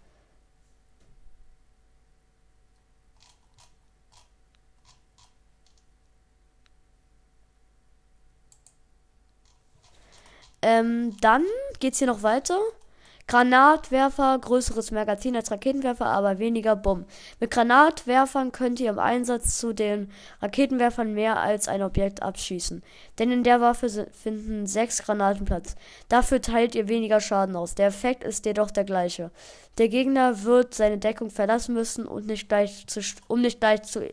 Ähm, 10.63 11.17
dann 11.19 11.43
geht's 11.79 11.99
hier 11.99 12.07
noch 12.07 12.23
weiter. 12.23 12.57
Granatwerfer, 13.27 14.37
größeres 14.39 14.91
Magazin 14.91 15.35
als 15.35 15.49
Raketenwerfer, 15.49 16.05
aber 16.05 16.39
weniger 16.39 16.75
Bumm. 16.75 17.05
Mit 17.39 17.51
Granatwerfern 17.51 18.51
könnt 18.51 18.79
ihr 18.79 18.89
im 18.89 18.99
Einsatz 18.99 19.57
zu 19.57 19.73
den 19.73 20.11
Raketenwerfern 20.41 21.13
mehr 21.13 21.39
als 21.39 21.67
ein 21.67 21.81
Objekt 21.81 22.21
abschießen. 22.21 22.81
Denn 23.19 23.31
in 23.31 23.43
der 23.43 23.61
Waffe 23.61 24.07
finden 24.11 24.67
sechs 24.67 25.03
Granaten 25.03 25.45
Platz. 25.45 25.75
Dafür 26.09 26.41
teilt 26.41 26.75
ihr 26.75 26.87
weniger 26.87 27.21
Schaden 27.21 27.55
aus. 27.55 27.75
Der 27.75 27.87
Effekt 27.87 28.23
ist 28.23 28.45
jedoch 28.45 28.71
der 28.71 28.83
gleiche. 28.83 29.31
Der 29.77 29.89
Gegner 29.89 30.43
wird 30.43 30.73
seine 30.73 30.97
Deckung 30.97 31.29
verlassen 31.29 31.73
müssen, 31.73 32.05
und 32.05 32.27
nicht 32.27 32.47
gleich 32.47 32.87
zu, 32.87 33.01
um 33.27 33.41
nicht 33.41 33.59
gleich 33.59 33.83
zu 33.83 34.09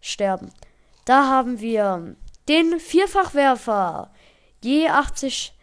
sterben. 0.00 0.52
Da 1.04 1.28
haben 1.28 1.60
wir 1.60 2.16
den 2.48 2.80
Vierfachwerfer. 2.80 4.10
Je 4.62 4.88
80 4.88 5.54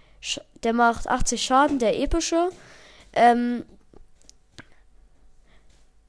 der 0.63 0.73
macht 0.73 1.07
80 1.07 1.43
Schaden, 1.43 1.79
der 1.79 1.99
epische. 1.99 2.49
Ähm, 3.13 3.63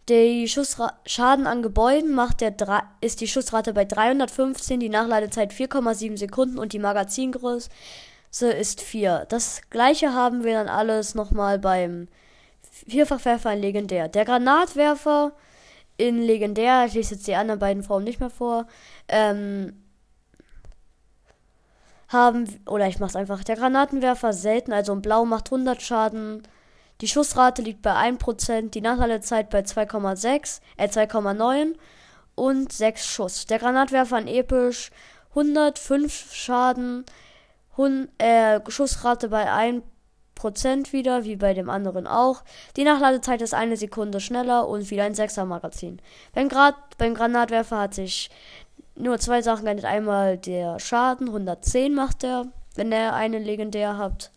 die 0.08 0.46
Schussra 0.46 0.92
Schaden 1.04 1.46
an 1.46 1.62
Gebäuden 1.62 2.14
macht 2.14 2.40
der 2.40 2.54
ist 3.00 3.20
die 3.20 3.26
Schussrate 3.26 3.72
bei 3.72 3.84
315, 3.84 4.78
die 4.78 4.88
Nachladezeit 4.88 5.52
4,7 5.52 6.16
Sekunden 6.16 6.58
und 6.58 6.72
die 6.72 6.78
Magazingröße 6.78 7.68
ist 8.30 8.80
4. 8.80 9.26
Das 9.28 9.62
gleiche 9.70 10.12
haben 10.12 10.44
wir 10.44 10.54
dann 10.54 10.68
alles 10.68 11.16
nochmal 11.16 11.58
beim 11.58 12.06
Vierfachwerfer 12.86 13.52
in 13.52 13.60
Legendär. 13.60 14.08
Der 14.08 14.24
Granatwerfer 14.24 15.32
in 15.96 16.22
legendär, 16.22 16.84
ich 16.86 16.94
lese 16.94 17.14
jetzt 17.14 17.26
die 17.26 17.34
anderen 17.34 17.58
beiden 17.58 17.82
Formen 17.82 18.04
nicht 18.04 18.20
mehr 18.20 18.30
vor, 18.30 18.66
ähm, 19.08 19.72
haben, 22.08 22.48
oder 22.66 22.86
ich 22.86 22.98
mach's 22.98 23.16
einfach, 23.16 23.42
der 23.44 23.56
Granatenwerfer 23.56 24.32
selten, 24.32 24.72
also 24.72 24.92
in 24.92 25.02
Blau 25.02 25.24
macht 25.24 25.48
100 25.48 25.82
Schaden, 25.82 26.42
die 27.00 27.08
Schussrate 27.08 27.62
liegt 27.62 27.82
bei 27.82 27.92
1%, 27.92 28.70
die 28.70 28.80
Nachladezeit 28.80 29.50
bei 29.50 29.60
2,6, 29.60 30.60
äh 30.78 30.86
2,9 30.86 31.74
und 32.34 32.72
6 32.72 33.06
Schuss. 33.06 33.46
Der 33.46 33.58
Granatwerfer 33.58 34.18
in 34.18 34.28
episch 34.28 34.90
105 35.30 36.32
Schaden, 36.32 37.04
Hun 37.76 38.08
äh, 38.16 38.60
Schussrate 38.70 39.28
bei 39.28 39.52
1% 39.52 40.92
wieder, 40.92 41.24
wie 41.24 41.36
bei 41.36 41.52
dem 41.52 41.68
anderen 41.68 42.06
auch. 42.06 42.42
Die 42.76 42.84
Nachladezeit 42.84 43.42
ist 43.42 43.52
eine 43.52 43.76
Sekunde 43.76 44.20
schneller 44.20 44.66
und 44.66 44.90
wieder 44.90 45.04
ein 45.04 45.14
6er 45.14 45.44
Magazin. 45.44 46.00
Beim, 46.32 46.48
Grad, 46.48 46.74
beim 46.96 47.14
Granatwerfer 47.14 47.78
hat 47.78 47.94
sich 47.94 48.30
nur 48.96 49.18
zwei 49.18 49.42
Sachen 49.42 49.64
geändert. 49.64 49.86
Einmal 49.86 50.38
der 50.38 50.78
Schaden, 50.80 51.28
110 51.28 51.94
macht 51.94 52.24
er, 52.24 52.46
wenn 52.74 52.92
er 52.92 53.14
eine 53.14 53.38
legendär 53.38 53.98
hat. 53.98 54.30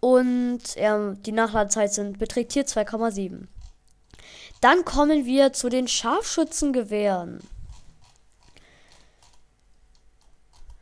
Und 0.00 0.62
ähm, 0.76 1.22
die 1.22 1.32
Nachladezeit 1.32 1.92
sind, 1.92 2.18
beträgt 2.18 2.52
hier 2.52 2.66
2,7. 2.66 3.46
Dann 4.60 4.84
kommen 4.84 5.26
wir 5.26 5.52
zu 5.52 5.68
den 5.68 5.88
Scharfschützengewehren. 5.88 7.40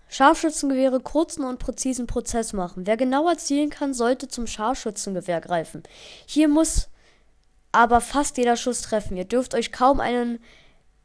Scharfschützengewehre 0.08 1.00
kurzen 1.00 1.44
und 1.44 1.58
präzisen 1.58 2.06
Prozess 2.06 2.52
machen. 2.52 2.86
Wer 2.86 2.96
genauer 2.96 3.38
zielen 3.38 3.70
kann, 3.70 3.94
sollte 3.94 4.26
zum 4.26 4.46
Scharfschützengewehr 4.46 5.40
greifen. 5.40 5.82
Hier 6.26 6.48
muss 6.48 6.88
aber 7.72 8.00
fast 8.00 8.36
jeder 8.36 8.56
Schuss 8.56 8.82
treffen. 8.82 9.16
Ihr 9.16 9.24
dürft 9.24 9.54
euch 9.54 9.70
kaum 9.70 10.00
einen 10.00 10.40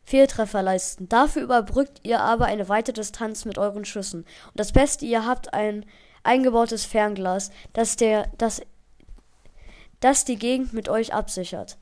Fehltreffer 0.05 0.61
leisten. 0.61 1.09
Dafür 1.09 1.41
überbrückt 1.41 1.99
ihr 2.03 2.21
aber 2.21 2.45
eine 2.45 2.69
weite 2.69 2.93
Distanz 2.93 3.45
mit 3.45 3.57
euren 3.57 3.85
Schüssen. 3.85 4.21
Und 4.21 4.59
das 4.59 4.71
Beste, 4.71 5.05
ihr 5.05 5.25
habt 5.25 5.53
ein 5.53 5.85
eingebautes 6.23 6.85
Fernglas, 6.85 7.51
das 7.73 7.95
der, 7.95 8.29
das, 8.37 8.61
das 9.99 10.23
die 10.23 10.37
Gegend 10.37 10.73
mit 10.73 10.89
euch 10.89 11.13
absichert. 11.13 11.77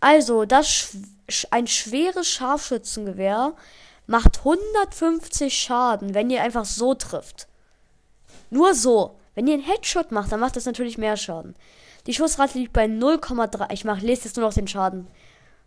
Also, 0.00 0.44
das 0.44 0.96
ein 1.50 1.66
schweres 1.66 2.28
Scharfschützengewehr 2.28 3.54
macht 4.06 4.38
150 4.38 5.56
Schaden, 5.56 6.14
wenn 6.14 6.30
ihr 6.30 6.42
einfach 6.42 6.66
so 6.66 6.94
trifft. 6.94 7.46
Nur 8.50 8.74
so. 8.74 9.18
Wenn 9.34 9.46
ihr 9.46 9.54
einen 9.54 9.64
Headshot 9.64 10.12
macht, 10.12 10.30
dann 10.30 10.40
macht 10.40 10.56
das 10.56 10.66
natürlich 10.66 10.98
mehr 10.98 11.16
Schaden. 11.16 11.56
Die 12.06 12.14
Schussrate 12.14 12.58
liegt 12.58 12.72
bei 12.72 12.84
0,3. 12.84 13.72
Ich 13.72 13.84
mach, 13.84 14.00
lese 14.00 14.24
jetzt 14.24 14.36
nur 14.36 14.46
noch 14.46 14.54
den 14.54 14.68
Schaden 14.68 15.08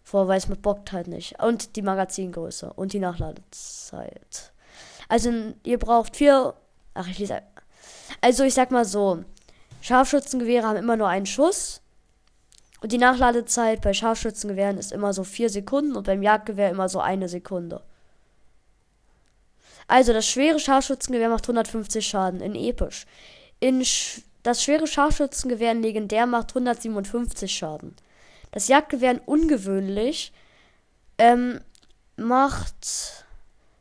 vor, 0.08 0.30
weil 0.30 0.38
es 0.38 0.48
mir 0.48 0.56
bockt 0.56 0.94
halt 0.94 1.08
nicht. 1.08 1.42
Und 1.44 1.76
die 1.76 1.82
Magazingröße 1.82 2.72
und 2.74 2.94
die 2.94 3.00
Nachladezeit. 3.00 4.54
Also 5.10 5.54
ihr 5.64 5.78
braucht 5.78 6.16
vier. 6.16 6.54
Ach, 6.94 7.08
ich 7.08 7.20
lese. 7.20 7.42
Also 8.22 8.44
ich 8.46 8.54
sag 8.54 8.72
mal 8.72 8.86
so. 8.86 9.26
Scharfschützengewehre 9.82 10.66
haben 10.66 10.78
immer 10.78 10.96
nur 10.96 11.10
einen 11.10 11.26
Schuss. 11.26 11.82
Und 12.80 12.94
die 12.94 12.98
Nachladezeit 12.98 13.82
bei 13.82 13.94
Scharfschützengewehren 13.94 14.78
ist 14.78 14.94
immer 14.94 15.12
so 15.12 15.26
vier 15.26 15.50
Sekunden 15.50 15.96
und 15.96 16.06
beim 16.06 16.24
Jagdgewehr 16.24 16.70
immer 16.70 16.88
so 16.88 17.00
eine 17.02 17.28
Sekunde. 17.28 17.82
Also 19.88 20.14
das 20.14 20.28
schwere 20.28 20.60
Scharfschützengewehr 20.60 21.30
macht 21.30 21.46
150 21.46 22.08
Schaden 22.08 22.40
in 22.40 22.56
episch. 22.56 23.06
In 23.60 23.84
sch 23.84 24.22
das 24.44 24.64
schwere 24.64 24.88
Scharfschützengewehr 24.88 25.74
in 25.74 25.82
legendär 25.82 26.28
macht 26.28 26.52
157 26.52 27.52
Schaden. 27.52 27.96
Das 28.52 28.68
Jagdgewehr 28.68 29.12
in 29.12 29.20
ungewöhnlich 29.20 30.32
ähm, 31.18 31.62
macht 32.16 33.26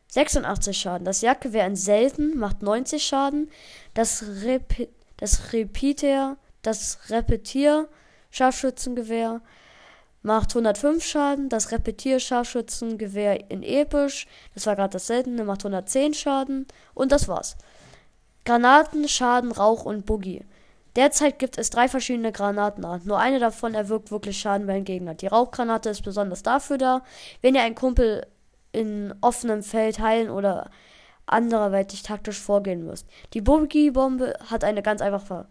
86 0.09 0.77
Schaden. 0.79 1.05
Das 1.05 1.21
Jagdgewehr 1.21 1.67
in 1.67 1.77
selten 1.77 2.39
macht 2.39 2.63
90 2.63 3.05
Schaden. 3.05 3.51
Das, 3.95 4.25
Rep 4.43 4.89
das 5.17 5.53
Repeater, 5.53 6.37
das 6.63 6.99
Repetier 7.11 7.89
Scharfschützengewehr 8.31 9.41
macht 10.23 10.51
105 10.51 11.05
Schaden. 11.05 11.49
Das 11.49 11.71
Repetier 11.71 12.19
Scharfschützengewehr 12.21 13.51
in 13.51 13.63
episch, 13.63 14.27
das 14.55 14.67
war 14.67 14.77
gerade 14.77 14.95
das 14.95 15.07
seltene, 15.07 15.45
macht 15.45 15.61
110 15.61 16.15
Schaden. 16.15 16.67
Und 16.95 17.13
das 17.13 17.29
war's. 17.29 17.57
Granaten, 18.45 19.09
Schaden, 19.09 19.53
Rauch 19.53 19.85
und 19.85 20.07
Boogie. 20.07 20.45
Derzeit 20.97 21.39
gibt 21.39 21.59
es 21.59 21.71
drei 21.71 21.89
verschiedene 21.89 22.33
Granatenarten. 22.33 23.07
Nur 23.07 23.19
eine 23.19 23.39
davon 23.39 23.75
erwirkt 23.75 24.11
wirklich 24.11 24.39
Schaden 24.39 24.67
beim 24.67 24.85
Gegner. 24.85 25.15
Die 25.15 25.27
Rauchgranate 25.27 25.91
ist 25.91 26.03
besonders 26.03 26.43
dafür 26.43 26.79
da, 26.79 27.03
wenn 27.43 27.55
ihr 27.55 27.63
einen 27.63 27.75
Kumpel 27.75 28.27
in 28.73 29.15
offenem 29.21 29.63
Feld 29.63 29.99
heilen 29.99 30.31
oder 30.31 30.71
anderweitig 31.27 32.03
taktisch 32.03 32.41
vorgehen 32.41 32.85
müsst. 32.85 33.07
Die 33.35 33.41
Boogie-Bombe 33.41 34.39
hat 34.49 34.65
eine 34.65 34.83
ganz 34.83 35.03
einfache 35.03 35.47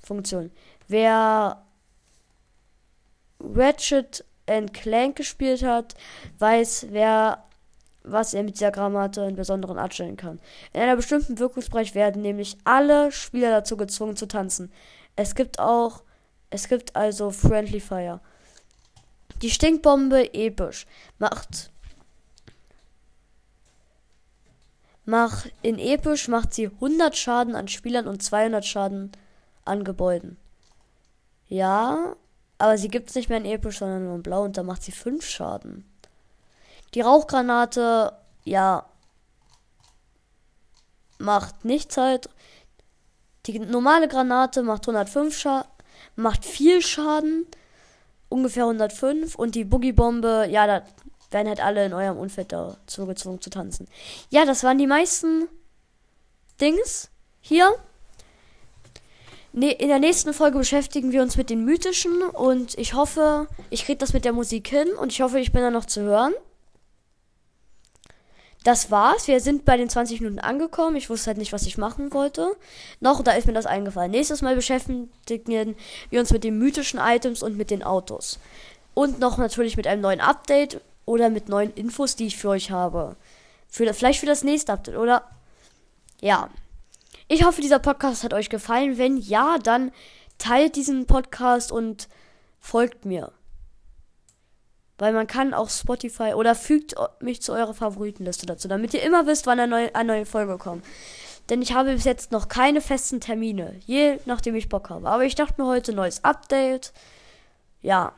Funktion. 0.00 0.50
Wer 0.88 1.62
Ratchet 3.40 4.24
Clank 4.72 5.16
gespielt 5.16 5.62
hat, 5.62 5.94
weiß, 6.38 6.88
wer 6.90 7.44
was 8.04 8.34
er 8.34 8.42
mit 8.42 8.54
dieser 8.54 8.70
Granate 8.70 9.22
in 9.22 9.36
besonderen 9.36 9.78
anstellen 9.78 10.16
kann. 10.16 10.40
In 10.72 10.80
einer 10.80 10.96
bestimmten 10.96 11.38
Wirkungsbereich 11.38 11.94
werden 11.94 12.22
nämlich 12.22 12.56
alle 12.64 13.12
Spieler 13.12 13.50
dazu 13.50 13.76
gezwungen 13.76 14.16
zu 14.16 14.26
tanzen. 14.26 14.72
Es 15.16 15.34
gibt 15.34 15.58
auch, 15.58 16.02
es 16.50 16.68
gibt 16.68 16.96
also 16.96 17.30
Friendly 17.30 17.80
Fire. 17.80 18.20
Die 19.42 19.50
Stinkbombe 19.50 20.34
episch 20.34 20.86
macht 21.18 21.70
macht 25.04 25.52
in 25.62 25.78
episch 25.78 26.28
macht 26.28 26.54
sie 26.54 26.66
100 26.66 27.16
Schaden 27.16 27.56
an 27.56 27.66
Spielern 27.66 28.06
und 28.06 28.22
200 28.22 28.64
Schaden 28.64 29.10
an 29.64 29.82
Gebäuden. 29.84 30.36
Ja, 31.48 32.14
aber 32.58 32.78
sie 32.78 32.88
gibt 32.88 33.08
es 33.08 33.16
nicht 33.16 33.28
mehr 33.28 33.38
in 33.38 33.44
episch, 33.44 33.80
sondern 33.80 34.04
nur 34.04 34.14
in 34.14 34.22
blau 34.22 34.44
und 34.44 34.56
da 34.56 34.62
macht 34.62 34.84
sie 34.84 34.92
5 34.92 35.26
Schaden. 35.26 35.91
Die 36.94 37.00
Rauchgranate, 37.00 38.12
ja, 38.44 38.84
macht 41.18 41.64
nichts 41.64 41.96
halt. 41.96 42.28
Die 43.46 43.58
normale 43.58 44.08
Granate 44.08 44.62
macht 44.62 44.82
105 44.82 45.36
Schaden, 45.36 45.70
macht 46.16 46.44
viel 46.44 46.82
Schaden, 46.82 47.46
ungefähr 48.28 48.64
105. 48.64 49.34
Und 49.34 49.54
die 49.54 49.64
Boogie-Bombe, 49.64 50.46
ja, 50.50 50.66
da 50.66 50.82
werden 51.30 51.48
halt 51.48 51.64
alle 51.64 51.86
in 51.86 51.94
eurem 51.94 52.18
Umfeld 52.18 52.52
dazu 52.52 53.06
gezwungen 53.06 53.40
zu 53.40 53.50
tanzen. 53.50 53.88
Ja, 54.28 54.44
das 54.44 54.62
waren 54.62 54.78
die 54.78 54.86
meisten 54.86 55.48
Dings 56.60 57.10
hier. 57.40 57.74
Ne, 59.54 59.72
in 59.72 59.88
der 59.88 59.98
nächsten 59.98 60.32
Folge 60.32 60.58
beschäftigen 60.58 61.12
wir 61.12 61.22
uns 61.22 61.36
mit 61.36 61.50
den 61.50 61.64
mythischen 61.64 62.22
und 62.22 62.78
ich 62.78 62.94
hoffe, 62.94 63.48
ich 63.68 63.84
kriege 63.84 63.98
das 63.98 64.14
mit 64.14 64.24
der 64.24 64.32
Musik 64.32 64.68
hin 64.68 64.88
und 64.98 65.12
ich 65.12 65.20
hoffe, 65.20 65.38
ich 65.40 65.52
bin 65.52 65.60
da 65.60 65.70
noch 65.70 65.84
zu 65.84 66.02
hören 66.02 66.32
das 68.64 68.90
war's. 68.90 69.26
Wir 69.26 69.40
sind 69.40 69.64
bei 69.64 69.76
den 69.76 69.88
20 69.88 70.20
Minuten 70.20 70.38
angekommen. 70.38 70.96
Ich 70.96 71.10
wusste 71.10 71.28
halt 71.28 71.38
nicht, 71.38 71.52
was 71.52 71.66
ich 71.66 71.78
machen 71.78 72.12
wollte. 72.12 72.56
Noch, 73.00 73.22
da 73.22 73.32
ist 73.32 73.46
mir 73.46 73.52
das 73.52 73.66
eingefallen. 73.66 74.10
Nächstes 74.10 74.42
Mal 74.42 74.54
beschäftigen 74.54 75.10
wir 76.10 76.20
uns 76.20 76.30
mit 76.30 76.44
den 76.44 76.58
mythischen 76.58 77.00
Items 77.02 77.42
und 77.42 77.56
mit 77.56 77.70
den 77.70 77.82
Autos. 77.82 78.38
Und 78.94 79.18
noch 79.18 79.38
natürlich 79.38 79.76
mit 79.76 79.86
einem 79.86 80.02
neuen 80.02 80.20
Update 80.20 80.80
oder 81.06 81.30
mit 81.30 81.48
neuen 81.48 81.72
Infos, 81.74 82.14
die 82.16 82.26
ich 82.26 82.36
für 82.36 82.50
euch 82.50 82.70
habe. 82.70 83.16
Für, 83.68 83.92
vielleicht 83.94 84.20
für 84.20 84.26
das 84.26 84.44
nächste 84.44 84.72
Update, 84.72 84.96
oder? 84.96 85.24
Ja. 86.20 86.50
Ich 87.28 87.44
hoffe, 87.44 87.62
dieser 87.62 87.78
Podcast 87.78 88.22
hat 88.22 88.34
euch 88.34 88.50
gefallen. 88.50 88.98
Wenn 88.98 89.16
ja, 89.16 89.58
dann 89.58 89.92
teilt 90.38 90.76
diesen 90.76 91.06
Podcast 91.06 91.72
und 91.72 92.08
folgt 92.60 93.06
mir. 93.06 93.32
Weil 95.02 95.14
man 95.14 95.26
kann 95.26 95.52
auch 95.52 95.68
Spotify 95.68 96.34
oder 96.34 96.54
fügt 96.54 96.94
mich 97.18 97.42
zu 97.42 97.52
eurer 97.52 97.74
Favoritenliste 97.74 98.46
dazu, 98.46 98.68
damit 98.68 98.94
ihr 98.94 99.02
immer 99.02 99.26
wisst, 99.26 99.48
wann 99.48 99.58
eine 99.58 99.68
neue, 99.68 99.94
eine 99.96 100.12
neue 100.12 100.26
Folge 100.26 100.58
kommt. 100.58 100.84
Denn 101.50 101.60
ich 101.60 101.74
habe 101.74 101.94
bis 101.94 102.04
jetzt 102.04 102.30
noch 102.30 102.46
keine 102.46 102.80
festen 102.80 103.20
Termine, 103.20 103.80
je 103.84 104.20
nachdem 104.26 104.54
ich 104.54 104.68
Bock 104.68 104.90
habe. 104.90 105.08
Aber 105.08 105.24
ich 105.24 105.34
dachte 105.34 105.60
mir 105.60 105.66
heute 105.66 105.92
neues 105.92 106.22
Update. 106.22 106.92
Ja. 107.80 108.12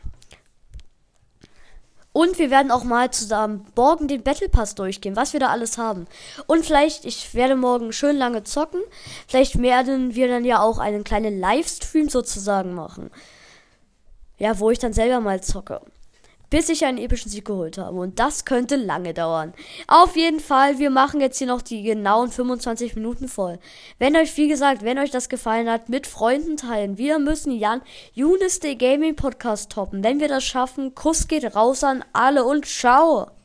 Und 2.13 2.39
wir 2.39 2.51
werden 2.51 2.71
auch 2.71 2.85
mal 2.85 3.11
zusammen 3.11 3.65
morgen 3.75 4.07
den 4.07 4.23
Battle 4.23 4.51
Pass 4.51 4.75
durchgehen, 4.75 5.17
was 5.17 5.33
wir 5.33 5.41
da 5.41 5.49
alles 5.49 5.79
haben. 5.79 6.07
Und 6.47 6.67
vielleicht, 6.67 7.07
ich 7.07 7.33
werde 7.33 7.57
morgen 7.57 7.95
schön 7.95 8.19
lange 8.19 8.45
zocken. 8.45 8.83
Vielleicht 9.27 9.59
werden 9.59 10.15
wir 10.15 10.29
dann 10.29 10.45
ja 10.45 10.61
auch 10.61 10.79
einen 10.79 11.03
kleinen 11.03 11.41
Livestream 11.41 12.11
sozusagen 12.11 12.75
machen. 12.75 13.11
Ja, 14.37 14.59
wo 14.59 14.71
ich 14.71 14.79
dann 14.79 14.93
selber 14.93 15.21
mal 15.21 15.43
zocke. 15.43 15.81
Bis 16.55 16.69
ich 16.69 16.85
einen 16.85 16.99
epischen 16.99 17.33
Sieg 17.33 17.47
geholt 17.47 17.79
habe. 17.79 17.99
Und 17.99 18.21
das 18.21 18.45
könnte 18.45 18.77
lange 18.77 19.13
dauern. 19.13 19.53
Auf 19.89 20.15
jeden 20.15 20.39
Fall, 20.39 20.79
wir 20.79 20.89
machen 20.89 21.21
jetzt 21.21 21.39
hier 21.39 21.49
noch 21.49 21.63
die 21.63 21.83
genauen 21.83 22.31
25 22.31 22.95
Minuten 22.95 23.27
voll. 23.27 23.59
Wenn 23.99 24.17
euch, 24.17 24.37
wie 24.37 24.47
gesagt, 24.47 24.85
wenn 24.85 25.01
euch 25.01 25.11
das 25.11 25.29
gefallen 25.29 25.69
hat, 25.69 25.89
mit 25.89 26.07
Freunden 26.07 26.57
teilen. 26.57 26.97
Wir 26.97 27.19
müssen 27.19 27.51
Jan 27.51 27.83
Younes 28.13 28.61
the 28.63 28.79
Gaming 28.79 29.17
Podcast 29.17 29.73
toppen. 29.73 30.05
Wenn 30.05 30.21
wir 30.21 30.29
das 30.29 30.45
schaffen, 30.45 30.95
Kuss 30.95 31.27
geht 31.27 31.57
raus 31.57 31.83
an 31.83 32.05
alle 32.13 32.45
und 32.45 32.67
ciao. 32.67 33.35